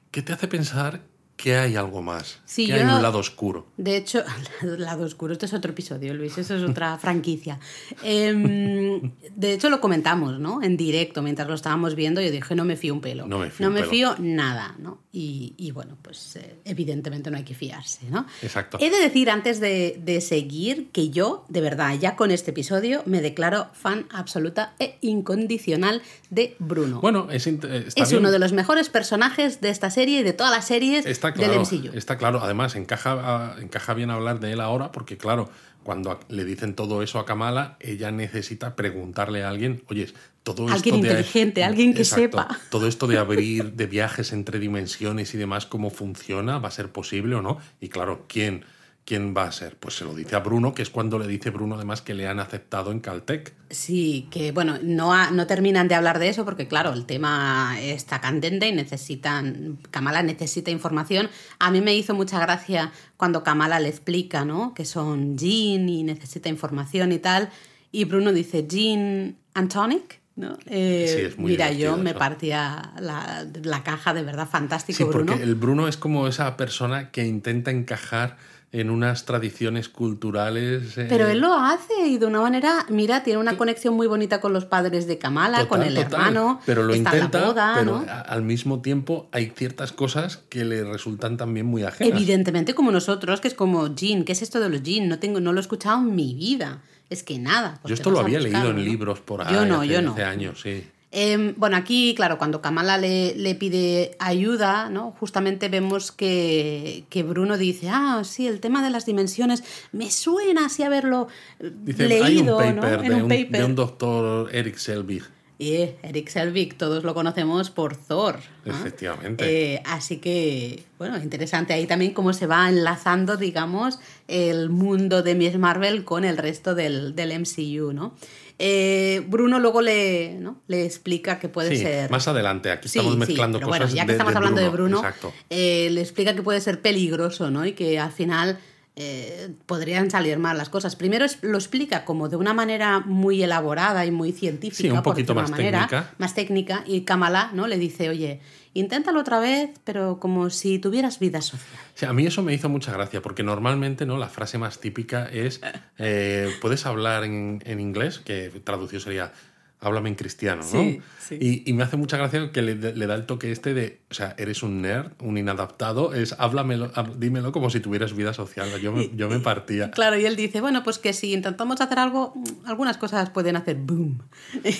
[0.10, 1.02] que te hace pensar
[1.38, 2.39] que hay algo más.
[2.45, 3.67] Sí, que hay no- un lado oscuro.
[3.78, 4.23] De hecho,
[4.63, 7.60] Lado Oscuro, este es otro episodio, Luis, eso es otra franquicia.
[8.04, 10.63] Em, de hecho, lo comentamos, ¿no?
[10.63, 13.28] En directo, mientras lo estábamos viendo, yo dije, no me fío un pelo.
[13.28, 13.88] No me fío un pelo.
[13.89, 15.04] fío nada, ¿no?
[15.12, 18.26] Y, y bueno, pues eh, evidentemente no hay que fiarse, ¿no?
[18.41, 18.78] Exacto.
[18.82, 23.04] He de decir antes de, de seguir que yo, de verdad, ya con este episodio,
[23.06, 26.99] me declaro fan absoluta e incondicional de Bruno.
[27.01, 30.51] Bueno, es, eh, es uno de los mejores personajes de esta serie y de todas
[30.51, 31.97] las series Está claro, del MCU.
[31.97, 32.41] está claro.
[32.41, 35.49] Además, encaja, ah, encaja bien hablar de él ahora porque, claro,
[35.83, 40.11] cuando le dicen todo eso a Kamala, ella necesita preguntarle a alguien, oye,
[40.43, 41.13] todo Alguien esto de...
[41.13, 42.47] inteligente, alguien que sepa.
[42.69, 46.89] Todo esto de abrir, de viajes entre dimensiones y demás, cómo funciona, va a ser
[46.89, 47.57] posible o no.
[47.81, 48.63] Y claro, ¿quién,
[49.07, 49.77] ¿quién va a ser?
[49.77, 52.27] Pues se lo dice a Bruno, que es cuando le dice Bruno además que le
[52.27, 53.53] han aceptado en Caltech.
[53.69, 58.19] Sí, que bueno, no, no terminan de hablar de eso porque claro, el tema está
[58.19, 61.29] candente y necesitan, Kamala necesita información.
[61.57, 64.73] A mí me hizo mucha gracia cuando Kamala le explica, ¿no?
[64.73, 67.49] Que son Jean y necesita información y tal.
[67.93, 70.19] Y Bruno dice, Jean Antonic.
[70.35, 70.57] ¿no?
[70.67, 75.97] Eh, mira, yo me partía la, caja de verdad fantástico, sí, porque el Bruno es
[75.97, 78.37] como esa persona que intenta encajar
[78.71, 80.97] en unas tradiciones culturales.
[80.97, 84.41] Eh, Pero él lo hace y de una manera, mira, tiene una conexión muy bonita
[84.41, 86.60] con los padres de Kamala, con el hermano.
[86.65, 91.84] Pero lo intenta, pero al mismo tiempo hay ciertas cosas que le resultan también muy
[91.84, 92.13] ajenas.
[92.13, 95.08] Evidentemente, como nosotros, que es como Jean, ¿qué es esto de los Jean?
[95.08, 96.82] No, tengo, no lo he escuchado en mi vida.
[97.10, 97.80] Es que nada.
[97.86, 99.53] Yo esto lo había leído en libros por ahí.
[99.53, 100.12] Yo no, hace, yo no.
[100.12, 100.84] Hace años, sí.
[101.19, 105.15] Em, bueno, aquí, claro, cuando Kamala le, le, pide ayuda, ¿no?
[105.19, 110.67] Justamente vemos que, que, Bruno dice, ah, sí, el tema de las dimensiones me suena
[110.67, 111.27] así haberlo
[111.60, 115.23] leído, hay un paper, de, un, de un doctor Eric Selvig.
[115.60, 118.38] Y Eric Selvig, todos lo conocemos por Thor.
[118.63, 119.73] Efectivamente.
[119.73, 125.34] Eh, así que, bueno, interesante ahí también cómo se va enlazando, digamos, el mundo de
[125.34, 128.13] Miss Marvel con el resto del, del MCU, ¿no?
[128.59, 132.09] Eh, Bruno luego le, le explica que puede ser.
[132.09, 133.69] Más adelante, aquí estamos mezclando cosas.
[133.69, 135.01] Bueno, ya que estamos hablando de Bruno,
[135.49, 137.65] eh, le explica que puede ser peligroso, ¿no?
[137.65, 138.57] Y que al final
[138.95, 140.95] eh, podrían salir mal las cosas.
[140.95, 144.89] Primero lo explica como de una manera muy elaborada y muy científica.
[144.89, 146.13] Sí, un poquito más técnica.
[146.17, 146.83] Más técnica.
[146.87, 147.67] Y Kamala ¿no?
[147.67, 148.39] le dice, oye,
[148.79, 151.81] inténtalo otra vez, pero como si tuvieras vida social.
[152.07, 154.17] a mí eso me hizo mucha gracia, porque normalmente ¿no?
[154.17, 155.61] la frase más típica es,
[155.97, 158.19] eh, ¿puedes hablar en, en inglés?
[158.19, 159.33] Que traducido sería,
[159.79, 160.83] háblame en cristiano, ¿no?
[161.19, 164.33] Sí, Y, me hace mucha gracia que le, da el toque este de, o sea,
[164.37, 168.69] eres un nerd, un inadaptado, es háblamelo, dímelo como si tuvieras vida social.
[168.81, 169.91] Yo me, yo me partía.
[169.91, 172.33] Claro, y él dice, bueno, pues que si intentamos hacer algo,
[172.65, 174.23] algunas cosas pueden hacer boom.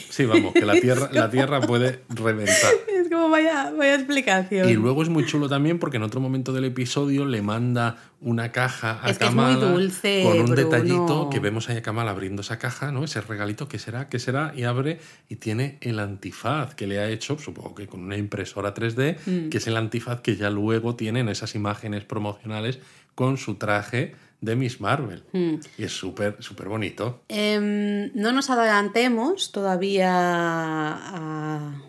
[0.10, 2.72] Sí, vamos, que la tierra, la tierra puede reventar.
[2.98, 4.68] Es como vaya, vaya explicación.
[4.68, 8.52] Y luego es muy chulo también porque en otro momento del episodio le manda una
[8.52, 13.04] caja a Kamala con un detallito que vemos ahí a Kamala abriendo esa caja, ¿no?
[13.04, 14.10] Ese regalito, ¿qué será?
[14.10, 14.54] ¿Qué será?
[14.56, 15.00] Y abre
[15.30, 19.50] y tiene el antifaz que le ha hecho, supongo que con una impresora 3D, mm.
[19.50, 22.80] que es el antifaz que ya luego tiene en esas imágenes promocionales
[23.14, 25.24] con su traje de Miss Marvel.
[25.34, 25.56] Mm.
[25.78, 27.24] Y es súper, súper bonito.
[27.28, 31.82] Em, no nos adelantemos todavía a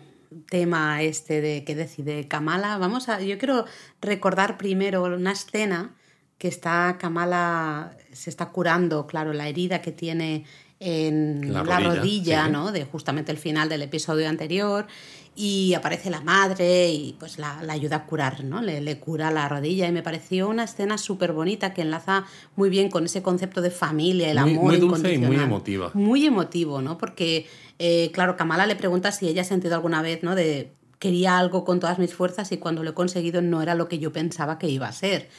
[0.49, 2.77] tema este de que decide Kamala.
[2.77, 3.65] Vamos a, yo quiero
[4.01, 5.95] recordar primero una escena
[6.39, 10.45] que está Kamala, se está curando, claro, la herida que tiene
[10.79, 12.71] en la, rodilla, ¿no?
[12.71, 14.87] De justamente el final del episodio anterior.
[15.35, 18.61] Y aparece la madre y pues la, ayuda a curar, ¿no?
[18.61, 19.87] Le, cura la rodilla.
[19.87, 22.25] Y me pareció una escena súper bonita que enlaza
[22.55, 24.63] muy bien con ese concepto de familia, el amor.
[24.63, 25.91] Muy dulce y muy emotiva.
[25.93, 26.97] Muy emotivo, ¿no?
[26.97, 27.47] Porque,
[27.79, 30.35] eh, claro, Kamala le pregunta si ella ha sentido alguna vez, ¿no?
[30.35, 33.87] De quería algo con todas mis fuerzas y cuando lo he conseguido no era lo
[33.87, 35.29] que yo pensaba que iba a ser.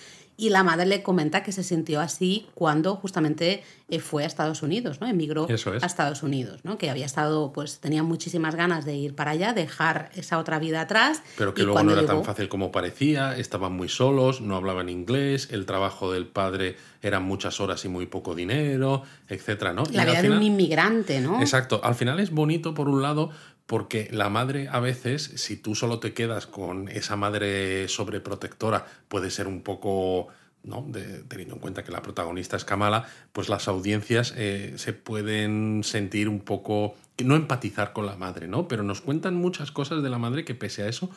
[0.41, 4.63] Y la madre le comenta que se sintió así cuando justamente eh, fue a Estados
[4.63, 5.07] Unidos, ¿no?
[5.07, 6.79] Emigró a Estados Unidos, ¿no?
[6.79, 10.81] Que había estado, pues tenía muchísimas ganas de ir para allá, dejar esa otra vida
[10.81, 11.23] atrás.
[11.37, 15.49] Pero que luego no era tan fácil como parecía, estaban muy solos, no hablaban inglés,
[15.51, 19.83] el trabajo del padre eran muchas horas y muy poco dinero, etcétera, ¿no?
[19.93, 21.39] La vida de un inmigrante, ¿no?
[21.41, 21.83] Exacto.
[21.85, 23.31] Al final es bonito, por un lado,
[23.71, 29.31] porque la madre a veces, si tú solo te quedas con esa madre sobreprotectora, puede
[29.31, 30.27] ser un poco...
[30.65, 30.85] ¿no?
[31.29, 36.29] teniendo en cuenta que la protagonista es Kamala, pues las audiencias eh, se pueden sentir
[36.29, 38.69] un poco, no empatizar con la madre, ¿no?
[38.69, 41.09] Pero nos cuentan muchas cosas de la madre que pese a eso,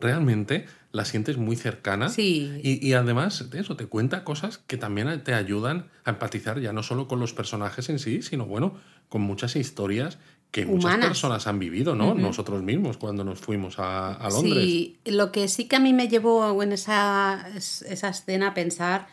[0.00, 2.08] realmente la sientes muy cercana.
[2.08, 2.58] Sí.
[2.62, 6.72] Y, y además de eso, te cuenta cosas que también te ayudan a empatizar ya
[6.72, 8.76] no solo con los personajes en sí, sino bueno,
[9.10, 10.18] con muchas historias
[10.50, 12.14] que muchas personas han vivido, ¿no?
[12.14, 14.64] Nosotros mismos cuando nos fuimos a, Londres.
[14.64, 19.08] Sí, lo que sí que a mí me llevó en esa, esa escena a pensar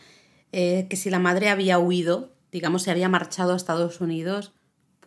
[0.52, 4.52] eh, que si la madre había huido, digamos, se había marchado a Estados Unidos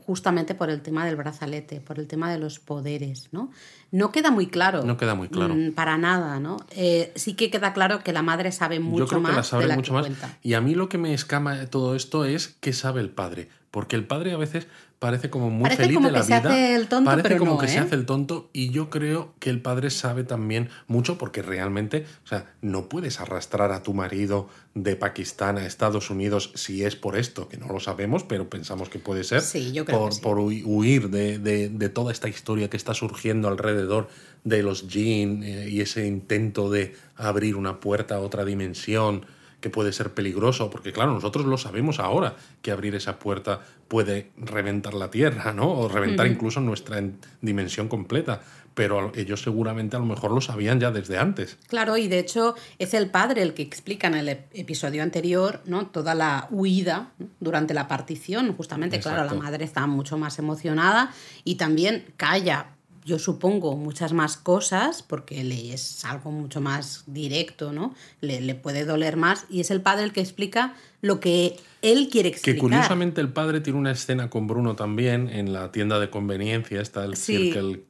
[0.08, 3.52] justamente por el tema del brazalete, por el tema de los poderes, ¿no?
[3.92, 4.84] No queda muy claro.
[4.84, 5.56] No queda muy claro.
[5.56, 6.58] Mm, para nada, ¿no?
[6.72, 9.32] Eh, sí que queda claro que la madre sabe mucho Yo creo más.
[9.32, 10.08] Que la sabe mucho más.
[10.44, 13.50] Y a mí lo que me escama de todo esto es qué sabe el padre.
[13.72, 14.68] Porque el padre a veces
[15.00, 16.24] parece como muy feliz de la vida.
[16.24, 17.80] Se hace el tonto, parece como que se ¿eh?
[17.80, 22.28] hace el tonto y yo creo que el padre sabe también mucho porque realmente, o
[22.28, 27.18] sea, no puedes arrastrar a tu marido de Pakistán a Estados Unidos si es por
[27.18, 29.42] esto, que no lo sabemos, pero pensamos que puede ser.
[29.42, 33.77] Sí, yo creo por, por huir de, de, toda esta historia que está surgiendo alrededor
[33.86, 39.26] de los jeans eh, y ese intento de abrir una puerta a otra dimensión
[39.60, 44.30] que puede ser peligroso, porque claro, nosotros lo sabemos ahora, que abrir esa puerta puede
[44.38, 45.72] reventar la Tierra, ¿no?
[45.72, 47.02] O reventar incluso nuestra
[47.42, 48.42] dimensión completa
[48.78, 51.58] pero ellos seguramente a lo mejor lo sabían ya desde antes.
[51.66, 55.88] Claro, y de hecho es el padre el que explica en el episodio anterior ¿no?
[55.88, 57.10] toda la huida
[57.40, 58.54] durante la partición.
[58.56, 61.12] Justamente, claro, la madre está mucho más emocionada
[61.44, 62.68] y también calla,
[63.08, 67.96] yo supongo, muchas más cosas, porque le es algo mucho más directo, ¿no?
[68.20, 72.10] Le, le, puede doler más, y es el padre el que explica lo que él
[72.12, 72.56] quiere explicar.
[72.56, 76.82] Que curiosamente el padre tiene una escena con Bruno también en la tienda de conveniencia,
[76.82, 77.86] está el Circle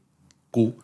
[0.52, 0.78] Q,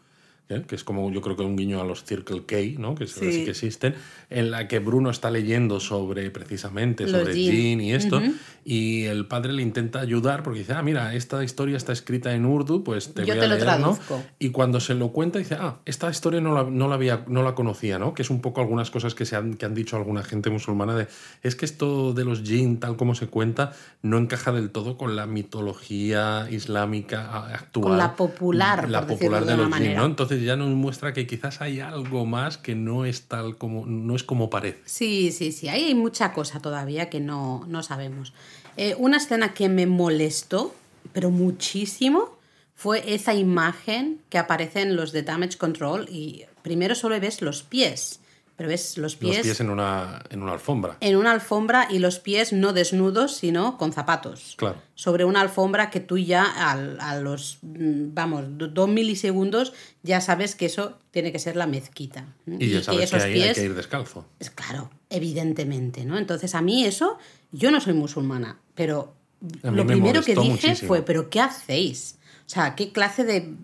[0.49, 0.63] ¿eh?
[0.67, 2.95] que es como yo creo que un guiño a los Circle K, ¿no?
[2.95, 3.45] que sí.
[3.45, 3.95] que existen,
[4.29, 7.81] en la que Bruno está leyendo sobre precisamente sobre Jean.
[7.81, 8.21] y esto,
[8.65, 12.45] y el padre le intenta ayudar porque dice, ah, mira, esta historia está escrita en
[12.45, 13.97] urdu, pues te voy a leer, ¿no?
[14.39, 17.43] Y cuando se lo cuenta dice, ah, esta historia no la, no la, había, no
[17.43, 18.13] la conocía, ¿no?
[18.13, 20.95] Que es un poco algunas cosas que, se han, que han dicho alguna gente musulmana
[20.95, 21.07] de,
[21.41, 25.15] es que esto de los jinn, tal como se cuenta, no encaja del todo con
[25.15, 27.83] la mitología islámica actual.
[27.83, 30.05] Con la popular, la popular de, los jinn, ¿no?
[30.05, 34.15] Entonces ya nos muestra que quizás hay algo más que no es tal como, no
[34.15, 34.79] es como parece.
[34.85, 38.33] Sí, sí, sí, hay mucha cosa todavía que no, no sabemos.
[38.77, 40.73] Eh, una escena que me molestó,
[41.11, 42.37] pero muchísimo,
[42.75, 47.63] fue esa imagen que aparece en los de Damage Control y primero solo ves los
[47.63, 48.19] pies
[48.55, 49.37] pero ves los pies.
[49.37, 50.97] Los pies en una, en una alfombra.
[50.99, 54.55] En una alfombra y los pies no desnudos, sino con zapatos.
[54.57, 54.77] Claro.
[54.93, 60.67] Sobre una alfombra que tú ya a, los, mm, vamos, dos milisegundos ya sabes que
[60.67, 62.27] eso tiene que ser la mezquita.
[62.45, 64.25] Y ya sabes que, ahí hay que ir descalzo.
[64.39, 66.17] Es claro, evidentemente, ¿no?
[66.17, 67.17] Entonces a mí eso,
[67.51, 69.15] yo no soy musulmana, pero
[69.63, 72.17] lo primero que dije fue, pero ¿qué hacéis?
[72.45, 73.55] O sea, ¿qué clase de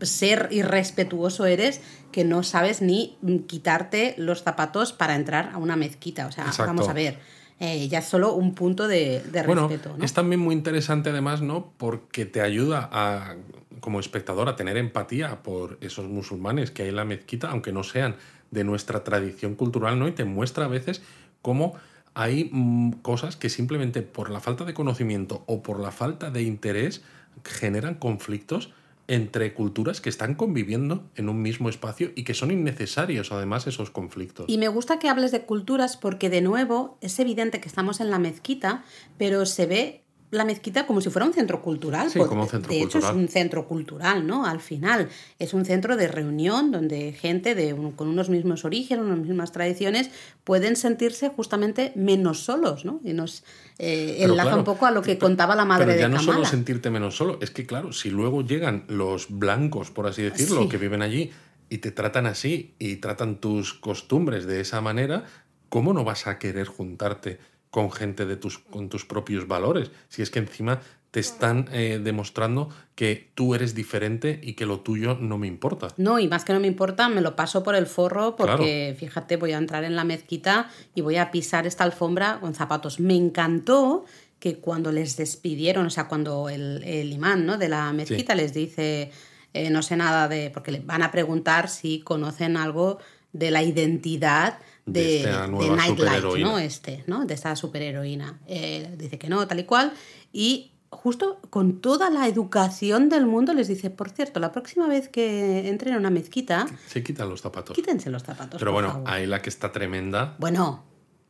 [0.00, 1.80] ser irrespetuoso eres
[2.12, 3.16] que no sabes ni
[3.48, 6.26] quitarte los zapatos para entrar a una mezquita.
[6.26, 7.18] O sea, vamos a ver.
[7.60, 9.96] Eh, ya es solo un punto de, respeto.
[10.02, 11.72] Es también muy interesante además, ¿no?
[11.76, 13.36] Porque te ayuda a,
[13.80, 17.84] como espectador a tener empatía por esos musulmanes que hay en la mezquita, aunque no
[17.84, 18.16] sean
[18.50, 20.08] de nuestra tradición cultural, ¿no?
[20.08, 21.02] Y te muestra a veces
[21.40, 21.74] cómo
[22.14, 26.42] hay mm, cosas que simplemente por la falta de conocimiento o por la falta de
[26.42, 27.02] interés
[27.44, 28.72] generan conflictos
[29.08, 33.90] entre culturas que están conviviendo en un mismo espacio y que son innecesarios además esos
[33.90, 34.46] conflictos.
[34.48, 38.10] Y me gusta que hables de culturas porque de nuevo es evidente que estamos en
[38.10, 38.84] la mezquita,
[39.18, 40.01] pero se ve
[40.32, 42.10] la mezquita como si fuera un centro cultural.
[42.10, 44.46] Sí, como un centro de hecho, es un centro cultural, ¿no?
[44.46, 49.18] Al final, es un centro de reunión donde gente de con unos mismos orígenes, unas
[49.18, 50.10] mismas tradiciones,
[50.42, 52.98] pueden sentirse justamente menos solos, ¿no?
[53.04, 53.44] Y nos
[53.78, 56.88] eh, enlaza un poco a lo que contaba la madre pero ya no solo sentirte
[56.88, 61.02] menos solo, es que, claro, si luego llegan los blancos, por así decirlo, que viven
[61.02, 61.30] allí
[61.68, 65.24] y te tratan así y tratan tus costumbres de esa manera,
[65.68, 67.38] ¿cómo no vas a querer juntarte?
[67.72, 69.90] Con gente de tus, con tus propios valores.
[70.10, 70.80] Si es que encima
[71.10, 75.88] te están eh, demostrando que tú eres diferente y que lo tuyo no me importa.
[75.96, 79.36] No, y más que no me importa, me lo paso por el forro porque, fíjate,
[79.36, 83.00] voy a entrar en la mezquita y voy a pisar esta alfombra con zapatos.
[83.00, 84.04] Me encantó
[84.38, 87.56] que cuando les despidieron, o sea, cuando el, imán ¿no?
[87.56, 89.12] de la mezquita les dice,
[89.54, 92.98] eh, no sé nada de, porque le van a preguntar si conocen algo
[93.32, 96.58] de la identidad de, de, Nightlight, ¿no?
[96.58, 97.24] Este, ¿no?
[97.24, 98.40] De esta superheroína.
[98.46, 99.92] Eh, dice que no, tal y cual.
[100.32, 105.08] Y justo con toda la educación del mundo les dice, por cierto, la próxima vez
[105.08, 106.66] que entren a una mezquita...
[106.86, 107.74] Se quitan los zapatos.
[107.74, 108.58] Quítense los zapatos.
[108.58, 110.36] Pero bueno, ahí la que está tremenda...
[110.38, 110.84] Bueno,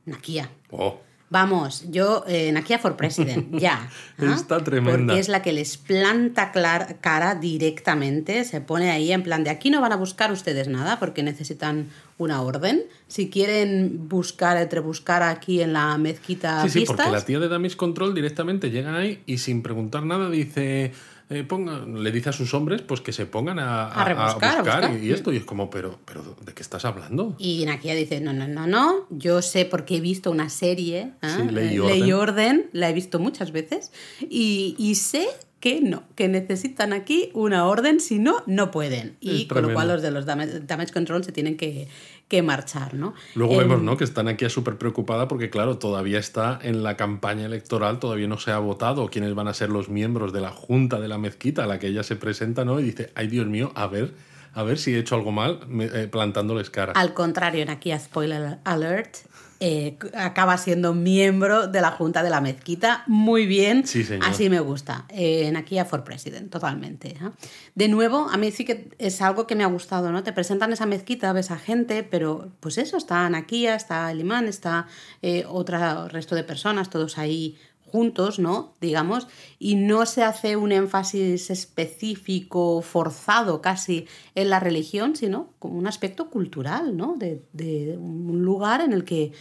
[0.04, 0.50] Nakia.
[0.70, 1.00] Oh.
[1.32, 3.88] Vamos, yo, eh, Nakia for President, ya.
[4.18, 4.34] ¿ah?
[4.34, 4.98] Está tremenda.
[4.98, 6.52] Porque es la que les planta
[7.00, 10.98] cara directamente, se pone ahí en plan de aquí no van a buscar ustedes nada
[10.98, 12.82] porque necesitan una orden.
[13.08, 16.62] Si quieren buscar, entre buscar aquí en la mezquita.
[16.64, 20.28] Sí, sí, porque la tía de Damis Control directamente llega ahí y sin preguntar nada
[20.28, 20.92] dice
[21.40, 21.46] eh,
[21.94, 25.44] le dice a sus hombres pues que se pongan a, buscar, Y, esto, y es
[25.44, 27.34] como, pero, pero ¿de qué estás hablando?
[27.38, 31.50] Y Nakia dice, no, no, no, no, yo sé porque he visto una serie, ¿eh?
[31.50, 32.68] Ley, Orden.
[32.72, 35.28] la he visto muchas veces, y, y sé
[35.62, 39.16] que no, que necesitan aquí una orden, si no, no pueden.
[39.20, 41.86] Y con lo cual los de los damage, control se tienen que,
[42.28, 43.14] que marchar, ¿no?
[43.34, 43.96] Luego vemos, em, ¿no?
[43.96, 48.38] Que están aquí súper preocupada porque, claro, todavía está en la campaña electoral, todavía no
[48.38, 51.64] se ha votado quiénes van a ser los miembros de la junta de la mezquita
[51.64, 52.80] a la que ella se presenta, ¿no?
[52.80, 54.14] Y dice, ay Dios mío, a ver
[54.54, 56.92] a ver si he hecho algo mal eh, plantándoles cara.
[56.92, 59.16] Al contrario, en aquí a spoiler alert,
[59.64, 63.04] eh, acaba siendo miembro de la Junta de la Mezquita.
[63.06, 63.86] Muy bien.
[63.86, 64.04] Sí.
[64.20, 65.04] Así me gusta.
[65.08, 67.10] Eh, en aquí a for President, totalmente.
[67.10, 67.30] ¿eh?
[67.76, 70.24] De nuevo, a mí sí que es algo que me ha gustado, ¿no?
[70.24, 74.48] Te presentan esa mezquita, ves a gente, pero pues eso, está Anakia, está el imán,
[74.48, 74.88] está
[75.46, 77.56] otro resto de personas, todos ahí
[77.92, 78.72] juntos, ¿no?
[78.80, 79.28] Digamos,
[79.58, 85.86] y no se hace un énfasis específico, forzado casi en la religión, sino como un
[85.86, 87.16] aspecto cultural, ¿no?
[87.18, 89.32] De, de un lugar en el que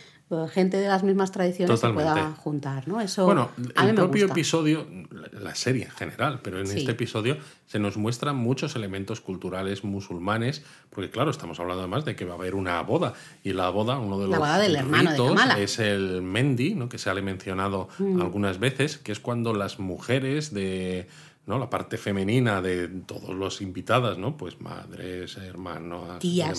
[0.52, 3.02] gente de las mismas tradiciones se pueda juntar, ¿no?
[3.02, 4.86] Eso bueno, el propio episodio,
[5.32, 10.64] la serie en general, pero en este episodio se nos muestran muchos elementos culturales musulmanes,
[10.90, 13.14] porque claro, estamos hablando además de que va a haber una boda
[13.44, 16.90] y la boda, uno de los la del hermano de es el mendi, ¿no?
[16.90, 18.22] Que se ha mencionado mm.
[18.22, 21.08] algunas veces, que es cuando las mujeres de
[21.52, 21.60] ¿no?
[21.60, 24.38] La parte femenina de todos los invitadas, ¿no?
[24.38, 26.58] Pues madres, hermanos, tías,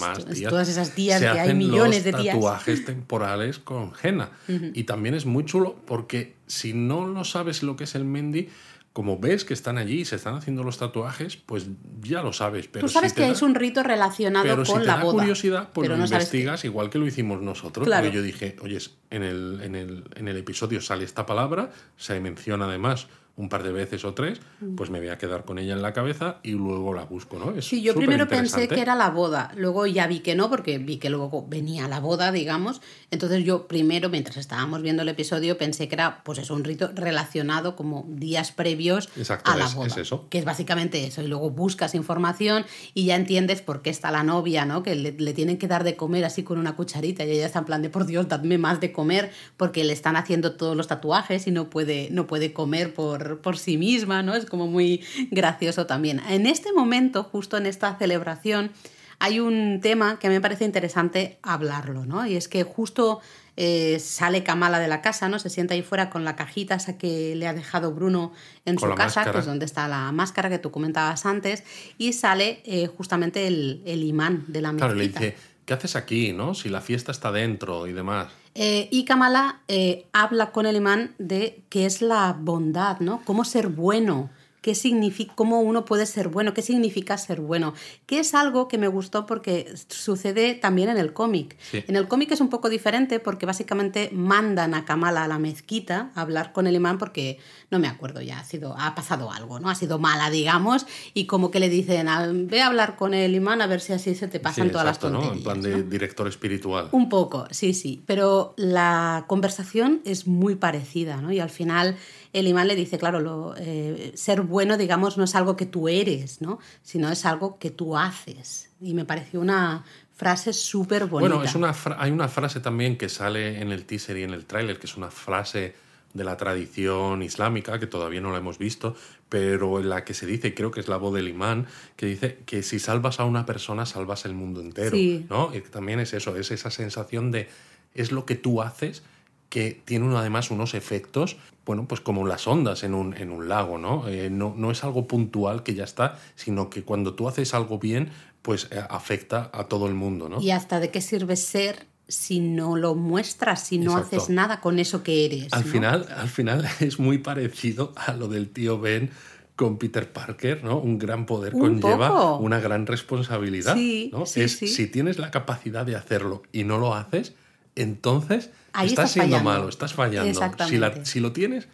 [0.51, 2.35] todas esas tías que hay millones de tías.
[2.35, 4.31] tatuajes temporales con henna.
[4.75, 8.51] Y también es muy chulo porque si no lo sabes lo que es el mendi,
[8.93, 11.69] como ves que están allí y se están haciendo los tatuajes, pues
[12.03, 12.69] ya lo sabes.
[12.69, 15.21] Pero Tú sabes que es un rito relacionado pero con si te la da boda.
[15.21, 17.89] curiosidad, pues lo investigas igual que lo hicimos nosotros.
[17.89, 18.79] Porque yo dije, oye,
[19.09, 23.07] en el, en, el, en el episodio sale esta palabra, se menciona además
[23.37, 24.75] un par de veces o tres, mm.
[24.75, 27.61] pues me voy a quedar con ella en la cabeza y luego la busco, ¿no?
[27.63, 30.99] sí, yo primero pensé que era la boda, luego ya vi que no, porque vi
[30.99, 32.83] que luego venía la boda, digamos.
[33.11, 36.91] Entonces yo primero, mientras estábamos viendo el episodio, pensé que era, pues es un rito
[36.95, 39.09] relacionado como días previos
[39.45, 39.95] a la boda.
[39.97, 40.27] eso.
[40.29, 41.23] Que es básicamente eso.
[41.23, 44.83] Y luego buscas información y ya entiendes por qué está la novia, ¿no?
[44.83, 47.61] Que le, le tienen que dar de comer así con una cucharita y ella está
[47.61, 50.87] en plan de, por Dios, dadme más de comer, porque le están haciendo todos los
[50.87, 54.35] tatuajes y no puede, no puede comer por por, sí misma, ¿no?
[54.35, 56.21] Es como muy gracioso también.
[56.29, 58.71] En este momento, justo en esta celebración,
[59.19, 62.27] hay un tema que me parece interesante hablarlo, ¿no?
[62.27, 63.21] Y es que justo
[63.57, 65.39] eh, sale Kamala de la casa, ¿no?
[65.39, 68.33] Se sienta ahí fuera con la cajita esa que le ha dejado Bruno
[68.65, 71.63] en su casa, que es donde está la máscara que tú comentabas antes,
[71.99, 74.87] y sale eh, justamente el, imán de la mezquita.
[74.87, 75.37] Claro, le dice,
[75.73, 76.55] ¿qué haces aquí, no?
[76.55, 78.29] Si la fiesta está dentro y demás.
[78.55, 83.23] Eh, y Kamala eh, habla con el imán de qué es la bondad, ¿no?
[83.25, 84.29] Cómo ser bueno
[84.63, 87.75] qué significa, cómo uno puede ser bueno, qué significa ser bueno,
[88.07, 91.57] que es algo que me gustó porque sucede también en el cómic.
[91.73, 96.13] En el cómic es un poco diferente porque básicamente mandan a Kamala a la mezquita
[96.15, 97.39] a hablar con el imán porque
[97.71, 99.69] no me acuerdo ya, ha sido ha pasado algo, ¿no?
[99.69, 102.07] Ha sido mala, digamos, y como que le dicen,
[102.47, 104.99] ve a hablar con el imán a ver si así se te pasan todas las
[105.01, 105.33] tonterías.
[105.33, 105.37] ¿no?
[105.37, 106.89] En plan de director espiritual.
[106.93, 111.33] Un poco, sí, sí, pero la conversación es muy parecida, ¿no?
[111.33, 111.97] Y al final
[112.33, 115.89] el imán le dice, claro, lo, eh, ser bueno, digamos, no es algo que tú
[115.89, 116.59] eres, ¿no?
[116.83, 118.71] sino es algo que tú haces.
[118.81, 121.35] Y me pareció una frase súper bonita.
[121.35, 124.47] Bueno, es una hay una frase también que sale en el teaser y en el
[124.47, 125.75] tráiler, que es una frase
[126.15, 128.95] de la tradición islámica, que todavía no la hemos visto,
[129.29, 131.67] pero en la que se dice, creo que es la voz del imán,
[131.97, 134.97] que dice que si salvas a una persona, salvas el mundo entero.
[135.31, 135.55] ¿no?
[135.55, 137.49] Y también es eso, es esa sensación de
[137.95, 139.03] es lo que tú haces
[139.49, 143.49] que tiene uno, además unos efectos, bueno, pues como las ondas en un, en un
[143.49, 144.09] lago, ¿no?
[144.09, 144.55] Eh, ¿no?
[144.57, 144.71] ¿no?
[144.71, 148.11] es algo puntual que ya está, sino que cuando tú haces algo bien,
[148.43, 150.41] pues eh, afecta a todo el mundo, ¿no?
[150.41, 154.79] Y hasta de qué sirve ser si no lo muestras, si no haces nada con
[154.79, 155.53] eso que eres.
[155.53, 159.11] Al, final, al final es muy parecido a lo del tío Ben
[159.55, 160.79] con Peter Parker, ¿no?
[160.79, 163.77] Un gran poder conlleva una gran responsabilidad.
[163.77, 164.25] ¿no?
[164.25, 167.35] es, Si tienes la capacidad de hacerlo y no lo haces,
[167.77, 168.51] entonces
[168.85, 170.41] estás, siendo malo, estás fallando.
[170.67, 171.69] Si, si lo tienes,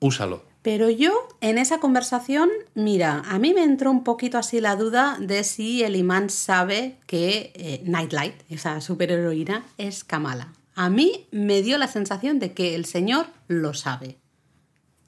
[0.00, 0.48] úsalo.
[0.62, 5.16] Pero yo en esa conversación, mira, a mí me entró un poquito así la duda
[5.20, 10.52] de si el imán sabe que eh, Nightlight, esa superheroína, es Kamala.
[10.74, 14.18] A mí me dio la sensación de que el señor lo sabe.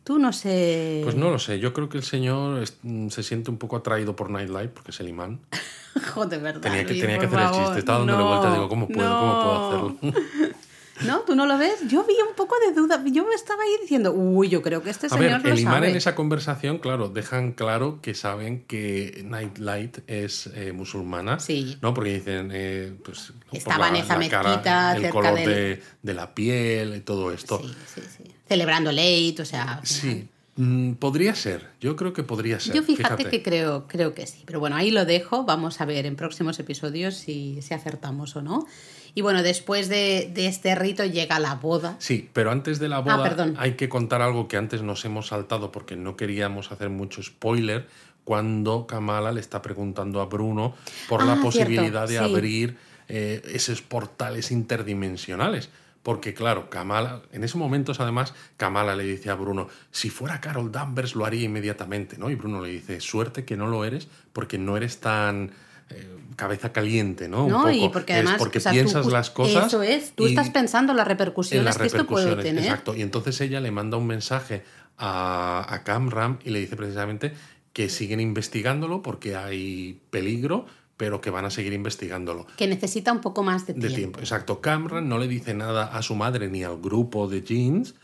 [0.03, 1.03] Tú no sé.
[1.05, 1.61] Pues no lo sé.
[1.61, 2.65] Yo creo que el señor
[3.11, 5.41] se siente un poco atraído por Nightlight porque es el imán.
[6.15, 6.61] Joder, verdad.
[6.61, 7.79] Tenía que, tenía que hacer el chiste.
[7.81, 8.53] Estaba dándole vuelta.
[8.53, 10.19] Digo, ¿cómo puedo, ¿cómo puedo hacerlo?
[11.07, 11.21] ¿No?
[11.21, 11.81] ¿Tú no lo ves?
[11.89, 13.03] Yo vi un poco de duda.
[13.07, 15.85] Yo me estaba ahí diciendo, uy, yo creo que este a señor ver, el imán
[15.85, 21.41] en esa conversación, claro, dejan claro que saben que Nightlight es eh, musulmana.
[21.41, 21.79] Sí.
[21.83, 21.95] ¿No?
[21.95, 23.33] Porque dicen, eh, pues.
[23.53, 27.61] Estaba en esa mezquita, el color de, de, la piel y todo esto.
[27.63, 28.31] Sí, sí, sí.
[28.47, 29.81] Celebrando Leit, o sea.
[29.85, 30.29] Sí.
[30.63, 32.75] Mm, podría ser, yo creo que podría ser.
[32.75, 34.43] Yo fíjate, que creo, creo que sí.
[34.45, 35.45] Pero bueno, ahí lo dejo.
[35.45, 38.67] Vamos a ver en próximos episodios si, si acertamos o no.
[39.15, 41.97] Y bueno, después de, de, este rito llega la boda.
[41.99, 45.29] Sí, pero antes de la Ah, boda hay que contar algo que antes nos hemos
[45.29, 47.87] saltado porque no queríamos hacer mucho spoiler
[48.25, 50.75] cuando Kamala le está preguntando a Bruno
[51.09, 52.35] por la Ah, posibilidad cierto, de sí.
[52.35, 52.77] abrir
[53.09, 55.71] eh, esos portales interdimensionales.
[56.03, 60.73] Porque claro, Kamala, en esos momentos además, Kamala le dice a Bruno, si fuera Carol
[60.73, 62.31] Danvers lo haría inmediatamente, ¿no?
[62.31, 65.51] Y Bruno le dice, suerte que no lo eres porque no eres tan
[65.91, 67.45] eh, cabeza caliente, ¿no?
[67.45, 67.93] Un No, y poco.
[67.93, 69.67] porque Es además porque o sea, tú piensas las cosas.
[69.67, 72.65] Eso es, tú y- estás pensando en las repercusiones las que esto puede repercusiones, tener.
[72.65, 72.95] exacto.
[72.97, 74.63] Y entonces ella le manda un mensaje
[74.97, 77.35] a, a Camram y le dice precisamente
[77.75, 80.67] que siguen investigándolo porque hay peligro,
[81.01, 82.47] pero que van a seguir investigándolo.
[82.59, 83.97] Que necesita un poco más de De tiempo.
[83.97, 84.21] tiempo.
[84.21, 84.61] Exacto.
[84.61, 87.95] Camran no le dice nada a su madre ni al grupo de jeans,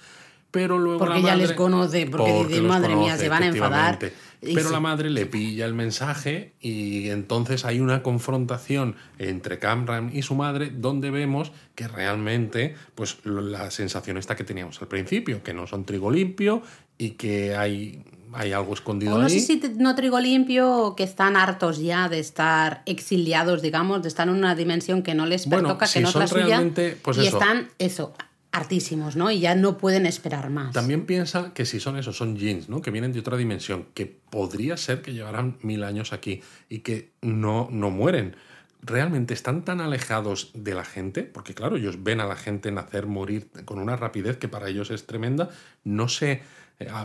[0.51, 3.43] pero luego Porque la ya madre, les conoce, porque dice, los "Madre mía, se van
[3.43, 3.99] a enfadar".
[4.41, 4.73] Pero sí.
[4.73, 10.35] la madre le pilla el mensaje y entonces hay una confrontación entre Camran y su
[10.35, 15.67] madre donde vemos que realmente pues la sensación esta que teníamos al principio, que no
[15.67, 16.63] son trigo limpio
[16.97, 18.03] y que hay,
[18.37, 19.41] hay algo escondido O no ahí.
[19.41, 24.09] sé si no trigo limpio o que están hartos ya de estar exiliados, digamos, de
[24.09, 26.45] estar en una dimensión que no les Bueno, pertoca, si que no es son suya.
[26.47, 27.39] realmente, pues y eso.
[27.39, 28.15] están, eso,
[28.53, 29.31] hartísimos, ¿no?
[29.31, 30.73] Y ya no pueden esperar más.
[30.73, 32.81] También piensa que si son esos, son jeans, ¿no?
[32.81, 37.11] Que vienen de otra dimensión, que podría ser que llevarán mil años aquí y que
[37.21, 38.35] no, no mueren.
[38.83, 43.07] Realmente están tan alejados de la gente, porque claro, ellos ven a la gente nacer,
[43.07, 45.51] morir con una rapidez que para ellos es tremenda,
[45.83, 46.43] no se, eh,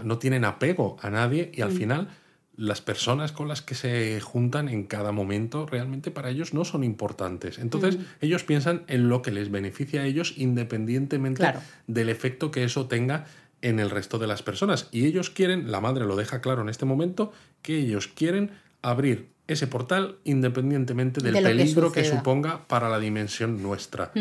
[0.03, 2.09] no tienen apego a nadie y al final
[2.57, 6.83] las personas con las que se juntan en cada momento realmente para ellos no son
[6.83, 7.57] importantes.
[7.57, 11.61] Entonces ellos piensan en lo que les beneficia a ellos independientemente Claro.
[11.87, 13.25] del efecto que eso tenga
[13.61, 14.89] en el resto de las personas.
[14.91, 18.51] Y ellos quieren, la madre lo deja claro en este momento, que ellos quieren
[18.81, 24.11] abrir ese portal independientemente del De lo que peligro que, suponga para la dimensión nuestra.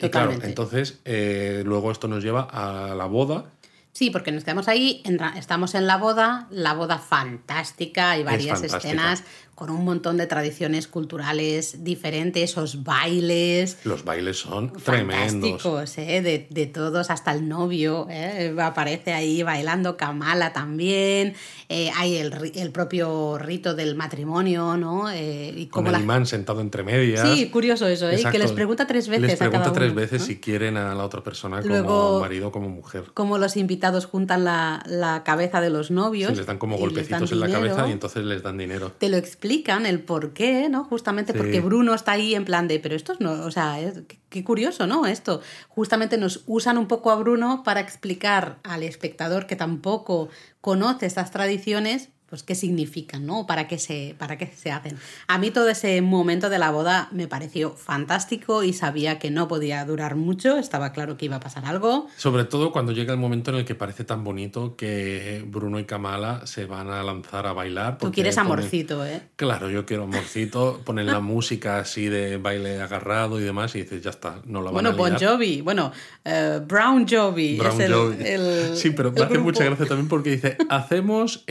[0.00, 3.50] Y claro, entonces eh, luego esto nos lleva a la boda.
[3.98, 8.60] Sí, porque nos quedamos ahí, entra- estamos en la boda, la boda fantástica, hay varias
[8.60, 8.76] fantástica.
[8.78, 9.24] escenas
[9.58, 15.98] con un montón de tradiciones culturales diferentes, esos bailes, Los bailes son tremendos.
[15.98, 16.22] ¿eh?
[16.22, 18.54] de, de todos, hasta el novio ¿eh?
[18.60, 21.34] aparece ahí bailando, Kamala también,
[21.68, 25.10] eh, hay el, el propio rito del matrimonio, ¿no?
[25.10, 26.00] Eh, y Con como el la...
[26.02, 27.28] imán sentado entre medias.
[27.28, 28.22] Sí, curioso eso, ¿eh?
[28.30, 30.26] Que les pregunta tres veces Les a cada pregunta tres veces ¿no?
[30.28, 33.06] si quieren a la otra persona como marido o como mujer.
[33.12, 36.30] Como los invitados juntan la, la cabeza de los novios.
[36.30, 38.92] Se les dan como golpecitos dan en la cabeza y entonces les dan dinero.
[38.96, 39.16] te lo
[39.48, 40.84] explican el por qué, ¿no?
[40.84, 41.38] Justamente Sí.
[41.38, 44.44] porque Bruno está ahí en plan de, pero esto es no, o sea, es- qué
[44.44, 45.06] curioso, ¿no?
[45.06, 45.40] Esto.
[45.68, 50.28] Justamente nos usan un poco a Bruno para explicar al espectador que tampoco
[50.60, 53.46] conoce estas tradiciones, pues qué significan, ¿no?
[53.46, 54.98] Para qué se, para qué se hacen.
[55.28, 59.48] A mí todo ese momento de la boda me pareció fantástico y sabía que no
[59.48, 62.06] podía durar mucho, estaba claro que iba a pasar algo.
[62.16, 65.84] Sobre todo cuando llega el momento en el que parece tan bonito que Bruno y
[65.84, 67.98] Kamala se van a lanzar a bailar.
[67.98, 69.22] Tú quieres ponen- amorcito, ¿eh?
[69.36, 70.80] Claro, yo quiero amorcito.
[70.84, 74.66] Ponen la música así de baile agarrado y demás y dices, ya está, no la
[74.66, 75.24] van Bueno, a Bon liar.
[75.32, 75.92] Jovi, bueno,
[76.24, 78.16] eh, Brown Jovi Brown es el, Jovi.
[78.24, 79.46] el- sí, pero me el hace grupo.
[79.50, 81.44] mucha gracia también porque dice, hacemos hacemos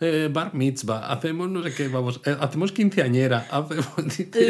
[0.00, 3.86] eh, bar mitzvah, hacemos no sé qué, vamos, eh, hacemos quinceañera, hacemos...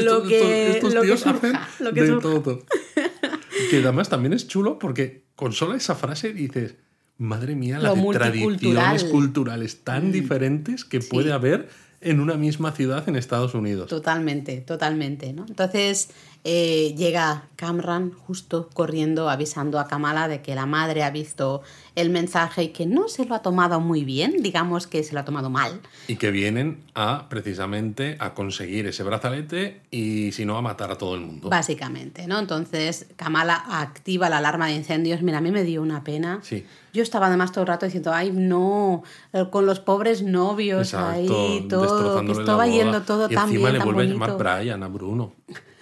[0.05, 2.23] Lo que- estos lo que tíos surja, hacen lo que de surja.
[2.23, 2.63] todo.
[3.71, 6.75] que además también es chulo porque con sola esa frase dices,
[7.19, 11.09] madre mía, la Lo de tradiciones culturales tan diferentes que Sí.
[11.11, 11.69] puede haber
[12.03, 13.89] en una misma ciudad en Estados Unidos.
[13.89, 15.47] Totalmente, totalmente, ¿no?
[15.49, 16.11] Entonces
[16.49, 21.63] eh, llega Camran justo corriendo avisando a Kamala de que la madre ha visto
[21.97, 25.19] el mensaje y que no se lo ha tomado muy bien, digamos que se lo
[25.19, 25.81] ha tomado mal.
[26.07, 30.99] Y que vienen a precisamente a conseguir ese brazalete y si no a matar a
[30.99, 31.49] todo el mundo.
[31.49, 32.39] Básicamente, ¿no?
[32.39, 35.23] Entonces Kamala activa la alarma de incendios.
[35.23, 36.39] Mira, a mí me dio una pena.
[36.43, 36.65] Sí.
[36.93, 41.67] Yo estaba además todo el rato diciendo, ay, no, eh, con los pobres novios ahí,
[41.69, 44.83] todo, que estaba yendo todo y tan encima bien, le tan vuelve a llamar Brian
[44.85, 45.33] a Bruno.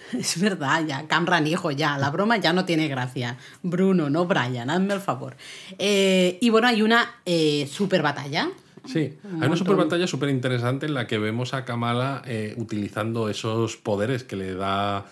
[0.13, 3.37] Es verdad, ya, Camran hijo, ya, la broma ya no tiene gracia.
[3.63, 5.35] Bruno, no Brian, hazme el favor.
[5.77, 8.49] Eh, y bueno, hay una eh, super batalla.
[8.85, 13.29] Sí, hay una super batalla súper interesante en la que vemos a Kamala eh, utilizando
[13.29, 15.05] esos poderes que le da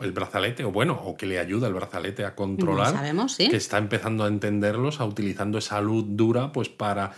[0.00, 2.88] el brazalete, o bueno, o que le ayuda el brazalete a controlar.
[2.88, 3.48] No sabemos, sí.
[3.48, 7.12] Que está empezando a entenderlos, a utilizando esa luz dura, pues para.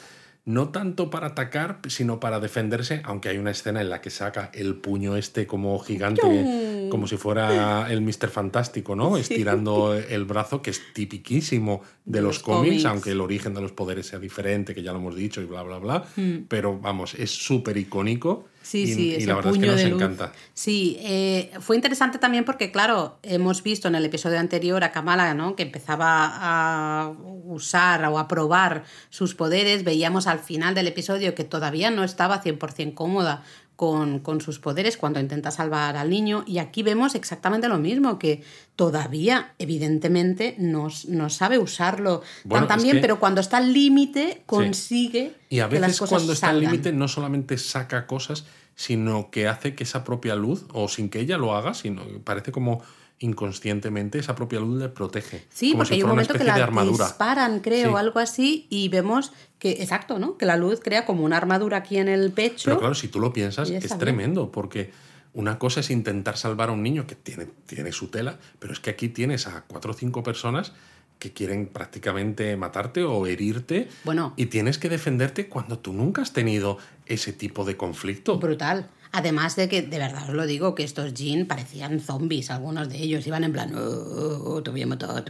[0.47, 4.51] No tanto para atacar, sino para defenderse, aunque hay una escena en la que saca
[4.53, 9.17] el puño este como gigante, como si fuera el Mister Fantástico, ¿no?
[9.17, 14.07] Estirando el brazo, que es tipiquísimo de, los, cómics, aunque el origen de los poderes
[14.09, 16.05] sea diferente, que ya lo hemos dicho y bla, bla, bla.
[16.17, 16.45] Mm.
[16.47, 18.47] Pero vamos, es súper icónico.
[18.65, 20.33] Sí, sí, y la verdad es que nos encanta.
[20.55, 25.35] Sí, eh, fue interesante también porque, claro, hemos visto en el episodio anterior a Kamala,
[25.35, 25.55] ¿no?
[25.55, 27.13] Que empezaba a
[27.45, 29.85] usar o a probar sus poderes.
[29.85, 33.43] Veíamos al final del episodio que todavía no estaba 100% cómoda
[33.77, 36.45] con, sus poderes cuando intenta salvar al niño.
[36.47, 38.43] Y aquí vemos exactamente lo mismo, que
[38.77, 45.35] todavía, evidentemente, no, no sabe usarlo tan, bien, pero cuando está al límite consigue.
[45.49, 48.45] Y a veces cuando está al límite no solamente saca cosas,
[48.77, 52.53] sino que hace que esa propia luz, o sin que ella lo haga, sino parece
[52.53, 52.83] como
[53.19, 55.45] inconscientemente esa propia luz le protege.
[55.49, 60.19] Sí, porque hay un momento que la disparan, creo, algo así, y vemos que, exacto,
[60.19, 60.37] ¿no?
[60.37, 62.65] Que la luz crea como una armadura aquí en el pecho.
[62.65, 64.93] Pero claro, si tú lo piensas, es tremendo, porque
[65.33, 68.81] una cosa es intentar salvar a un niño que tiene, tiene su tela, pero es
[68.81, 70.73] que aquí tienes a cuatro o cinco personas
[71.19, 73.89] que quieren prácticamente matarte o herirte.
[74.05, 74.35] Bueno.
[74.37, 78.39] Y tienes que defenderte cuando tú nunca has tenido ese tipo de conflicto.
[78.39, 78.91] Brutal.
[79.17, 82.97] Además de que, de verdad os lo digo, que estos Jin parecían zombies, algunos de
[82.97, 85.23] ellos iban en plan, oh, oh, oh te voy a matar.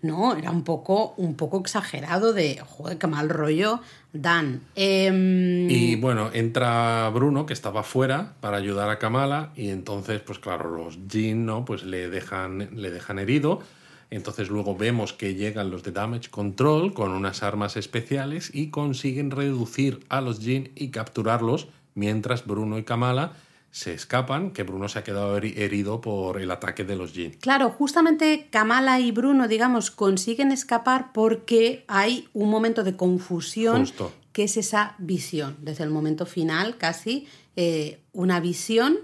[0.00, 3.80] No, era un poco, un poco exagerado de, joder, qué mal rollo
[4.14, 4.62] dan.
[4.74, 10.38] Em, y bueno, entra Bruno, que estaba fuera, para ayudar a Kamala, y entonces, pues
[10.38, 11.66] claro, los Jin, ¿no?
[11.66, 13.60] Pues le dejan, le dejan herido.
[14.08, 19.30] Entonces luego vemos que llegan los de Damage Control con unas armas especiales y consiguen
[19.30, 23.32] reducir a los Jin y capturarlos mientras Bruno y Kamala
[23.70, 27.32] se escapan, que Bruno se ha quedado herido por el ataque de los Jin.
[27.40, 33.84] Claro, justamente Kamala y Bruno, digamos, consiguen escapar porque hay un momento de confusión
[34.32, 37.26] que es esa visión, desde el momento final casi,
[37.56, 38.98] eh, una visión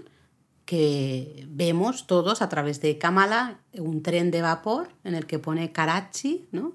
[0.63, 5.73] que vemos todos a través de Kamala, un tren de vapor en el que pone
[5.73, 6.71] Karachi, ¿no?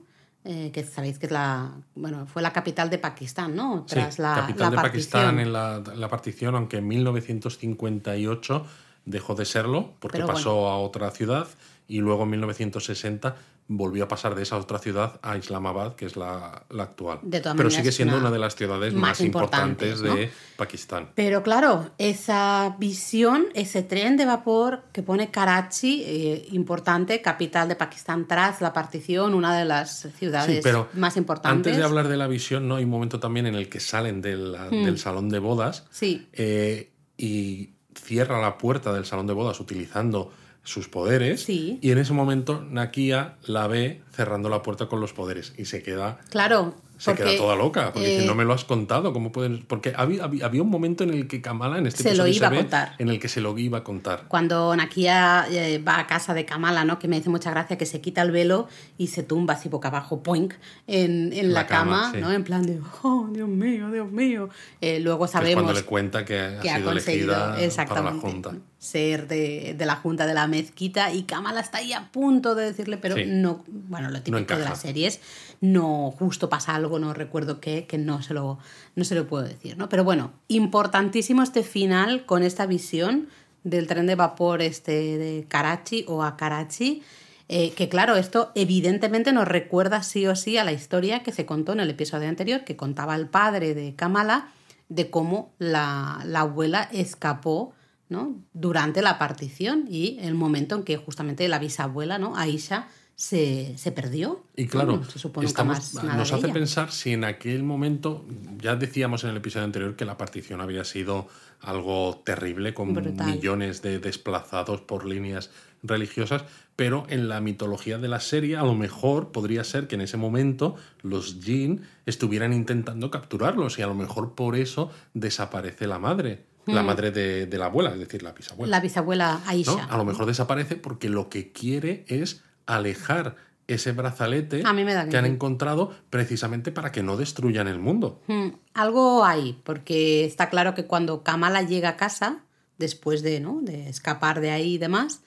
[0.48, 3.84] Eh, que sabéis que es la, bueno, fue la capital de Pakistán, ¿no?
[3.84, 8.64] Tras la, capital de Pakistán en la, la, partición, aunque en 1958
[9.06, 11.48] dejó de serlo porque pasó a otra ciudad
[11.88, 13.34] y luego en 1960
[13.68, 17.20] volvió a pasar de esa otra ciudad a Islamabad, que es la, actual.
[17.30, 21.08] Pero sigue siendo una, de las ciudades más, importantes, de Pakistán.
[21.14, 27.76] Pero claro, esa visión, ese tren de vapor que pone Karachi, eh, importante, capital de
[27.76, 30.64] Pakistán tras la partición, una de las ciudades
[30.94, 31.72] más importantes.
[31.72, 32.76] Antes de hablar de la visión, ¿no?
[32.76, 34.96] hay un momento también en el que salen del, hmm.
[34.96, 36.28] salón de bodas sí.
[36.32, 40.32] Eh, y cierra la puerta del salón de bodas utilizando
[40.66, 45.54] sus poderes y en ese momento Nakia la ve cerrando la puerta con los poderes
[45.56, 49.12] y se queda claro se queda toda loca porque dice, no me lo has contado
[49.12, 52.26] cómo pueden porque había, había, un momento en el que Kamala en este se lo
[52.26, 52.94] iba a contar.
[52.98, 54.24] en el que se lo iba a contar.
[54.28, 57.86] Cuando Nakia eh, va a casa de Kamala no que me dice mucha gracia que
[57.86, 60.54] se quita el velo y se tumba así boca abajo poink
[60.86, 64.48] en, en la, cama, no en plan de oh Dios mío Dios mío
[64.80, 67.56] eh, luego sabemos cuando le cuenta que ha sido elegida
[67.88, 68.52] para la junta.
[68.78, 72.64] ser de, de, la junta de la mezquita y Kamala está ahí a punto de
[72.64, 75.20] decirle pero no bueno lo típico de las series
[75.60, 78.58] no justo pasa algo, no recuerdo qué, que no se lo,
[78.94, 79.88] no se lo puedo decir, ¿no?
[79.88, 83.28] Pero bueno, importantísimo este final con esta visión
[83.64, 87.02] del tren de vapor este de Karachi o a Karachi,
[87.48, 91.46] eh, que claro, esto evidentemente nos recuerda sí o sí a la historia que se
[91.46, 94.48] contó en el episodio anterior, que contaba el padre de Kamala,
[94.88, 97.72] de cómo la, la abuela escapó
[98.08, 98.36] ¿no?
[98.52, 102.36] durante la partición y el momento en que justamente la bisabuela, ¿no?
[102.36, 104.44] Aisha, se, se perdió.
[104.56, 108.26] Y claro, nos hace pensar si en aquel momento,
[108.60, 111.26] ya decíamos en el episodio anterior que la partición había sido
[111.62, 112.92] algo terrible, con
[113.24, 115.50] millones de desplazados por líneas
[115.82, 116.44] religiosas,
[116.76, 120.18] pero en la mitología de la serie a lo mejor podría ser que en ese
[120.18, 126.44] momento los Jin estuvieran intentando capturarlos y a lo mejor por eso desaparece la madre.
[126.66, 126.86] La mm.
[126.86, 128.70] madre de, la abuela, es decir, la bisabuela.
[128.70, 129.84] La bisabuela Aisha.
[129.84, 133.36] A lo mejor desaparece porque lo que quiere es alejar
[133.66, 138.20] ese brazalete que, han encontrado precisamente para que no destruyan el mundo.
[138.28, 142.44] Hmm, algo hay, porque está claro que cuando Kamala llega a casa,
[142.78, 143.60] después de, ¿no?
[143.62, 145.22] de escapar de ahí y demás,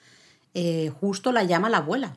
[0.54, 2.16] eh, justo la llama la abuela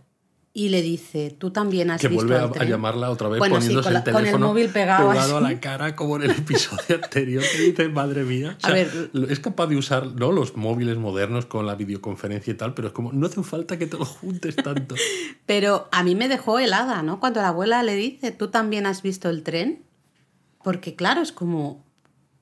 [0.55, 3.89] y le dice, tú también has que visto vuelve a, a, llamarla otra vez poniéndose
[3.89, 8.23] el teléfono móvil pegado, a la cara como en el episodio anterior que dice, madre
[8.23, 8.55] mía.
[8.61, 10.31] a ver, es capaz de usar ¿no?
[10.31, 13.87] los móviles modernos con la videoconferencia y tal, pero es como, no hace falta que
[13.87, 14.93] te lo juntes tanto.
[15.47, 17.19] pero a mí me dejó helada, ¿no?
[17.19, 19.83] Cuando la abuela le dice, tú también has visto el tren.
[20.63, 21.83] Porque claro, es como,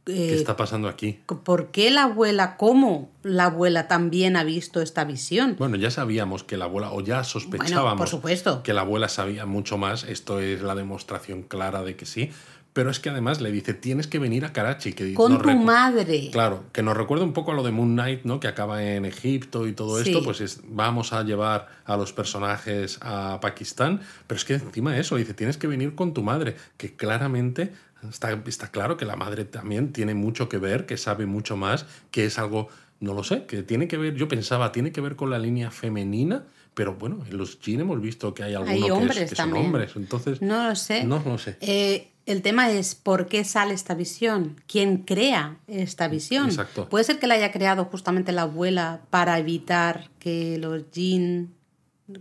[0.06, 1.20] ¿Qué está pasando aquí?
[1.44, 5.56] ¿Por qué la abuela, cómo la abuela también ha visto esta visión?
[5.60, 8.64] Bueno, ya sabíamos que la abuela, o ya sospechábamos por supuesto.
[8.64, 10.04] que la abuela sabía mucho más.
[10.04, 12.32] Esto es la demostración clara de que sí.
[12.74, 14.94] Pero es que además le dice, tienes que venir a Karachi.
[14.94, 16.30] Que Con tu madre.
[16.32, 18.40] Claro, que nos recuerda un poco a lo de Moon Knight, ¿no?
[18.40, 20.24] Que acaba en Egipto y todo esto.
[20.24, 24.00] Pues es, vamos a llevar a los personajes a Pakistán.
[24.26, 26.56] Pero es que encima de eso, dice, tienes que venir con tu madre.
[26.78, 27.74] Que claramente
[28.10, 31.86] está, está claro que la madre también tiene mucho que ver, que sabe mucho más,
[32.12, 35.16] que es algo, no lo sé, que tiene que ver, yo pensaba, tiene que ver
[35.16, 39.28] con la línea femenina pero bueno, en los Jin hemos visto que hay algunos que,
[39.28, 39.92] son hombres.
[39.96, 41.04] Entonces, no lo sé.
[41.04, 41.58] No lo sé.
[41.60, 46.46] Eh, el tema es por qué sale esta visión, quién crea esta visión.
[46.46, 46.88] Exacto.
[46.88, 51.54] Puede ser que la haya creado justamente la abuela para evitar que los Jin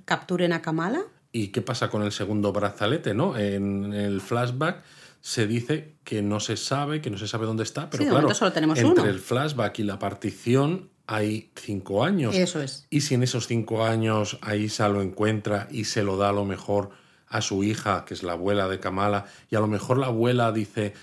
[0.04, 1.02] capturen a Kamala.
[1.32, 3.14] ¿Y qué pasa con el segundo brazalete?
[3.14, 3.36] ¿no?
[3.36, 4.82] En el flashback
[5.20, 8.52] se dice que no se sabe, que no se sabe dónde está, pero claro, solo
[8.52, 12.34] tenemos entre el flashback y la partición hay cinco años.
[12.34, 12.86] Eso es.
[12.88, 16.44] Y si en esos cinco años Aisa lo encuentra y se lo da a lo
[16.44, 16.90] mejor
[17.26, 20.52] a su hija, que es la abuela de Kamala, y a lo mejor la abuela
[20.52, 20.94] dice,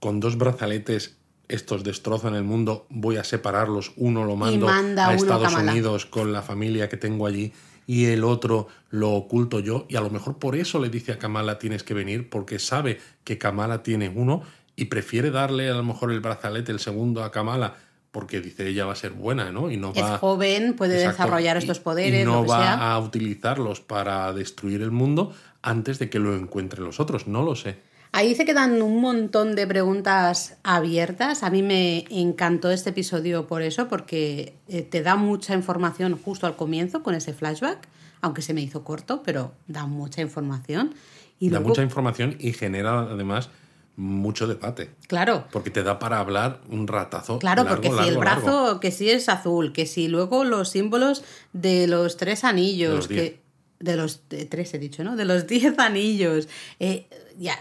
[0.00, 1.16] con dos brazaletes
[1.48, 6.42] estos destrozan el mundo, voy a separarlos, uno lo mando a Estados Unidos con la
[6.42, 7.52] familia que tengo allí
[7.86, 11.18] y el otro lo oculto yo y a lo mejor por eso le dice a
[11.18, 14.42] Kamala tienes que venir porque sabe que Kamala tiene uno
[14.76, 17.76] y prefiere darle a lo mejor el brazalete el segundo a Kamala
[18.14, 19.72] porque dice ella va a ser buena, ¿no?
[19.72, 22.22] Y no va, es joven, puede desarrollar estos poderes.
[22.22, 27.00] Y no va a utilizarlos para destruir el mundo antes de que lo encuentren los
[27.00, 27.76] otros, no lo sé.
[28.16, 31.42] Ahí se quedan un montón de preguntas abiertas.
[31.42, 36.46] A mí me encantó este episodio por eso, porque eh, te da mucha información justo
[36.46, 37.88] al comienzo con ese flashback,
[38.20, 40.94] aunque se me hizo corto, pero da mucha información.
[41.40, 43.50] Y da mucha información y genera además
[43.96, 44.90] mucho debate.
[45.08, 45.48] Claro.
[45.50, 47.40] Porque te da para hablar un ratazo.
[47.40, 51.88] Claro, porque si el brazo, que sí es azul, que si luego los símbolos de
[51.88, 53.44] los tres anillos, de los que.
[53.80, 55.16] De los tres he dicho, ¿no?
[55.16, 56.48] De los diez anillos.
[56.78, 57.08] Eh,
[57.38, 57.56] ya,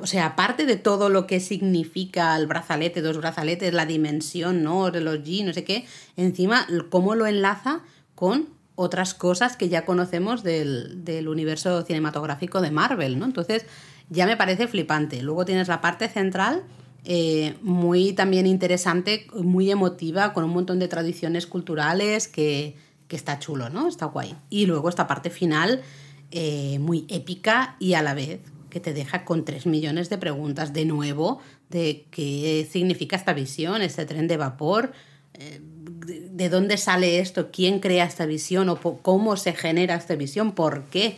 [0.00, 4.90] o sea, aparte de todo lo que significa el brazalete, dos brazaletes, la dimensión, ¿no?
[4.90, 7.80] Los G, no sé qué, encima, cómo lo enlaza
[8.14, 13.24] con otras cosas que ya conocemos del, del universo cinematográfico de Marvel, ¿no?
[13.24, 13.66] Entonces,
[14.10, 15.22] ya me parece flipante.
[15.22, 16.62] Luego tienes la parte central,
[17.04, 22.76] eh, muy también interesante, muy emotiva, con un montón de tradiciones culturales que,
[23.08, 23.88] que está chulo, ¿no?
[23.88, 24.34] Está guay.
[24.50, 25.82] Y luego esta parte final,
[26.30, 28.40] eh, muy épica y a la vez
[28.76, 33.80] que te deja con tres millones de preguntas de nuevo de qué significa esta visión,
[33.80, 34.92] este tren de vapor,
[35.32, 40.52] eh, de dónde sale esto, quién crea esta visión o cómo se genera esta visión,
[40.52, 41.16] por qué.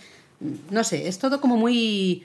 [0.70, 2.24] No sé, es todo como muy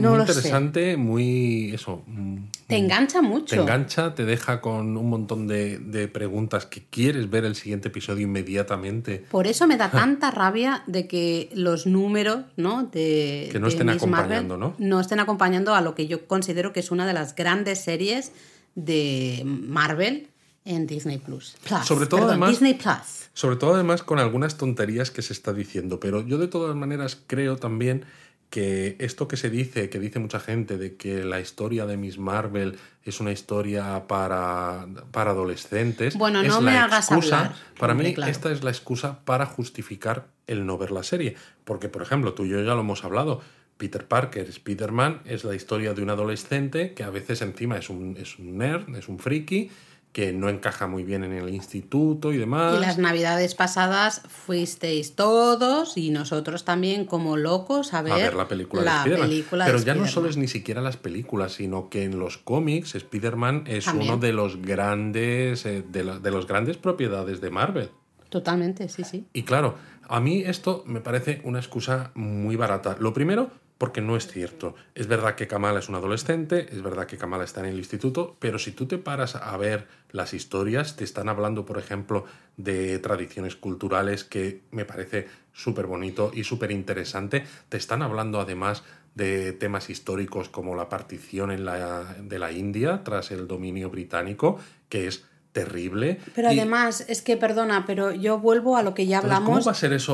[0.00, 1.70] muy interesante, muy.
[1.74, 2.02] Eso.
[2.06, 3.56] Mm, te engancha mucho.
[3.56, 8.24] Te engancha, te deja con un montón de, preguntas que quieres ver el siguiente episodio
[8.24, 9.24] inmediatamente.
[9.30, 12.84] Por eso me da tanta rabia de que los números, ¿no?
[12.84, 14.74] De, que no estén acompañando, ¿no?
[14.78, 18.32] No estén acompañando a lo que yo considero que es una de las grandes series
[18.74, 20.28] de Marvel
[20.64, 21.56] en Disney Plus.
[21.84, 22.50] sobre todo además.
[22.50, 23.30] Disney Plus.
[23.32, 26.00] Sobre todo además con algunas tonterías que se está diciendo.
[26.00, 28.04] Pero yo de todas maneras creo también
[28.50, 32.18] que esto que se dice, que dice mucha gente, de que la historia de Miss
[32.18, 36.16] Marvel es una historia para, para adolescentes.
[36.16, 37.54] Bueno, no me hagas hablar.
[37.78, 41.36] Para mí, esta es la excusa para justificar el no ver la serie.
[41.64, 43.40] Porque, por ejemplo, tú y yo ya lo hemos hablado.
[43.76, 48.16] Peter Parker, Spider-Man, es la historia de un adolescente que a veces encima es un,
[48.18, 49.70] es un nerd, es un friki,
[50.12, 52.76] que no encaja muy bien en el instituto y demás.
[52.76, 58.82] Y las navidades pasadas fuisteis todos y nosotros también como locos a ver, la película
[58.82, 59.66] de Spider-Man.
[59.66, 63.64] Pero ya no solo es ni siquiera las películas, sino que en los cómics Spider-Man
[63.66, 67.90] es uno de los grandes eh, de, de los grandes propiedades de Marvel.
[68.30, 69.26] Totalmente, sí, sí.
[69.32, 69.76] Y claro,
[70.08, 72.96] a mí esto me parece una excusa muy barata.
[72.98, 73.50] Lo primero,
[73.80, 74.74] porque no es cierto.
[74.94, 78.36] Es verdad que Kamala es un adolescente, es verdad que Kamala está en el instituto,
[78.38, 82.26] pero si tú te paras a ver las historias, te están hablando, por ejemplo,
[82.58, 87.46] de tradiciones culturales que me parece súper bonito y súper interesante.
[87.70, 93.48] Te están hablando además de temas históricos como la partición de la India tras el
[93.48, 94.58] dominio británico,
[94.90, 96.18] que es terrible.
[96.34, 99.66] Pero además, es que, perdona, pero yo vuelvo a lo que ya hablamos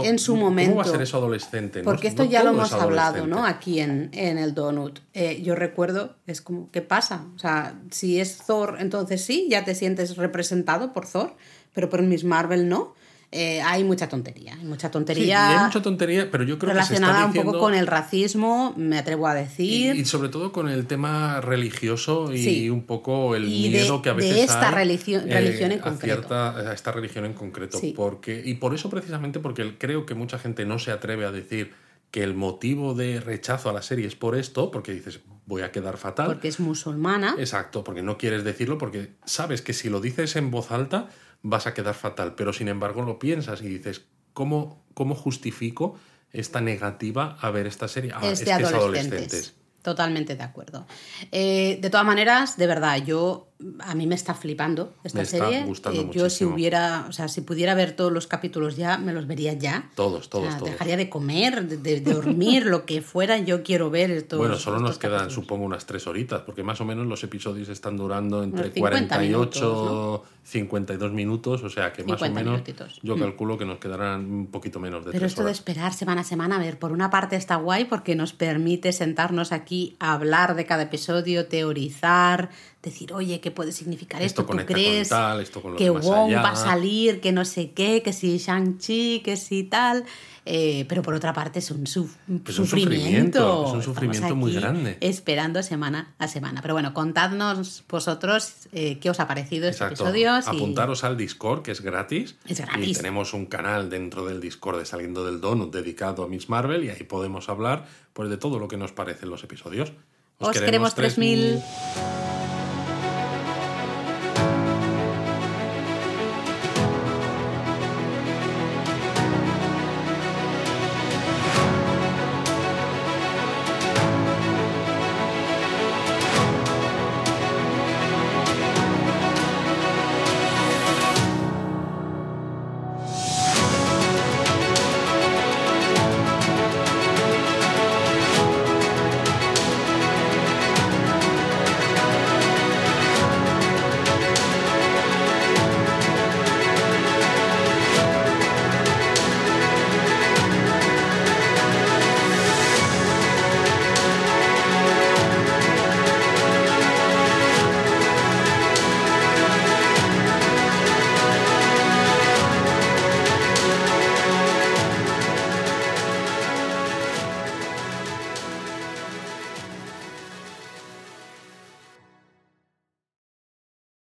[0.04, 0.72] en su momento.
[0.72, 1.82] ¿Cómo va a ser eso adolescente?
[1.82, 3.44] Porque esto ya lo hemos hablado, ¿no?
[3.44, 5.00] Aquí en, en el Donut.
[5.12, 7.26] Eh, yo recuerdo, es como, ¿qué pasa?
[7.34, 11.36] O sea, si es Thor, entonces sí, ya te sientes representado por Thor,
[11.74, 12.94] pero por Miss Marvel no.
[13.36, 14.54] Eh, hay mucha tontería.
[14.58, 17.32] Hay mucha Sí, tontería hay mucha tontería, pero yo creo que se relacionada está un
[17.32, 17.52] diciendo...
[17.52, 19.94] poco con el racismo, me atrevo a decir.
[19.96, 22.70] Y, y sobre todo con el tema religioso y Sí.
[22.70, 25.72] un poco el Y de- miedo que a de veces esta hay, religión- eh, religión
[25.72, 26.04] en a concreto.
[26.22, 27.78] cierta- a esta religión en concreto.
[27.78, 27.92] Sí.
[27.96, 31.72] Porque, y por eso precisamente porque creo que mucha gente no se atreve a decir
[32.10, 35.70] que el motivo de rechazo a la serie es por esto, porque dices, voy a
[35.72, 36.26] quedar fatal.
[36.26, 37.34] porque es musulmana.
[37.38, 41.08] Exacto, porque no quieres decirlo, porque sabes que si lo dices en voz alta
[41.48, 45.96] vas a quedar fatal, pero sin embargo lo piensas y dices, ¿cómo, cómo justifico
[46.32, 48.12] esta negativa a ver esta serie?
[48.14, 49.54] Ah, es adolescentes.
[49.82, 50.84] Totalmente de acuerdo.
[51.30, 55.38] Eh, de todas maneras, de verdad, yo a mí me está flipando esta Me está
[55.46, 55.64] serie.
[55.64, 59.12] gustando Eh, yo si hubiera, o sea, si pudiera ver todos los capítulos ya, me
[59.14, 59.90] los vería ya.
[59.94, 60.72] Todos, O todos, sea, todos.
[60.72, 64.38] dejaría de comer, de, de dormir, lo que fuera, yo quiero ver estos.
[64.38, 65.34] Bueno, solo nos quedan, capítulos.
[65.34, 69.16] supongo, unas tres horitas, porque más o menos los episodios están durando entre Unos 50
[69.16, 73.00] 48 52 minutos, o sea que más o 50 menos minutitos.
[73.02, 73.20] yo Mm.
[73.20, 75.58] calculo que nos quedarán un poquito menos de Pero tres esto de horas.
[75.58, 79.50] esperar semana a semana, a ver, por una parte está guay porque nos permite sentarnos
[79.50, 82.50] aquí a hablar de cada episodio, teorizar,
[82.86, 84.42] decir, oye, ¿qué puede significar Esto esto?
[84.42, 86.42] ¿Tú conecta con crees tal, esto con que Wong allá?
[86.42, 90.04] va a salir, que no sé qué, que si Shang-Chi, que si tal?
[90.48, 92.14] Eh, pero por otra parte es un, suf-
[92.46, 93.66] Es un sufrimiento.
[93.66, 94.96] es un sufrimiento muy grande.
[95.00, 96.62] Esperando semana a semana.
[96.62, 100.04] Pero bueno, contadnos vosotros eh, qué os ha parecido este Exacto.
[100.04, 100.40] episodio.
[100.42, 102.36] si- Apuntaros al Discord, que es gratis.
[102.46, 102.96] Es Y gratis.
[102.98, 106.90] tenemos un canal dentro del Discord de Saliendo del Donut dedicado a Miss Marvel y
[106.90, 109.92] ahí podemos hablar pues, de todo lo que nos parecen los episodios.
[110.38, 111.60] Os queremos 3000.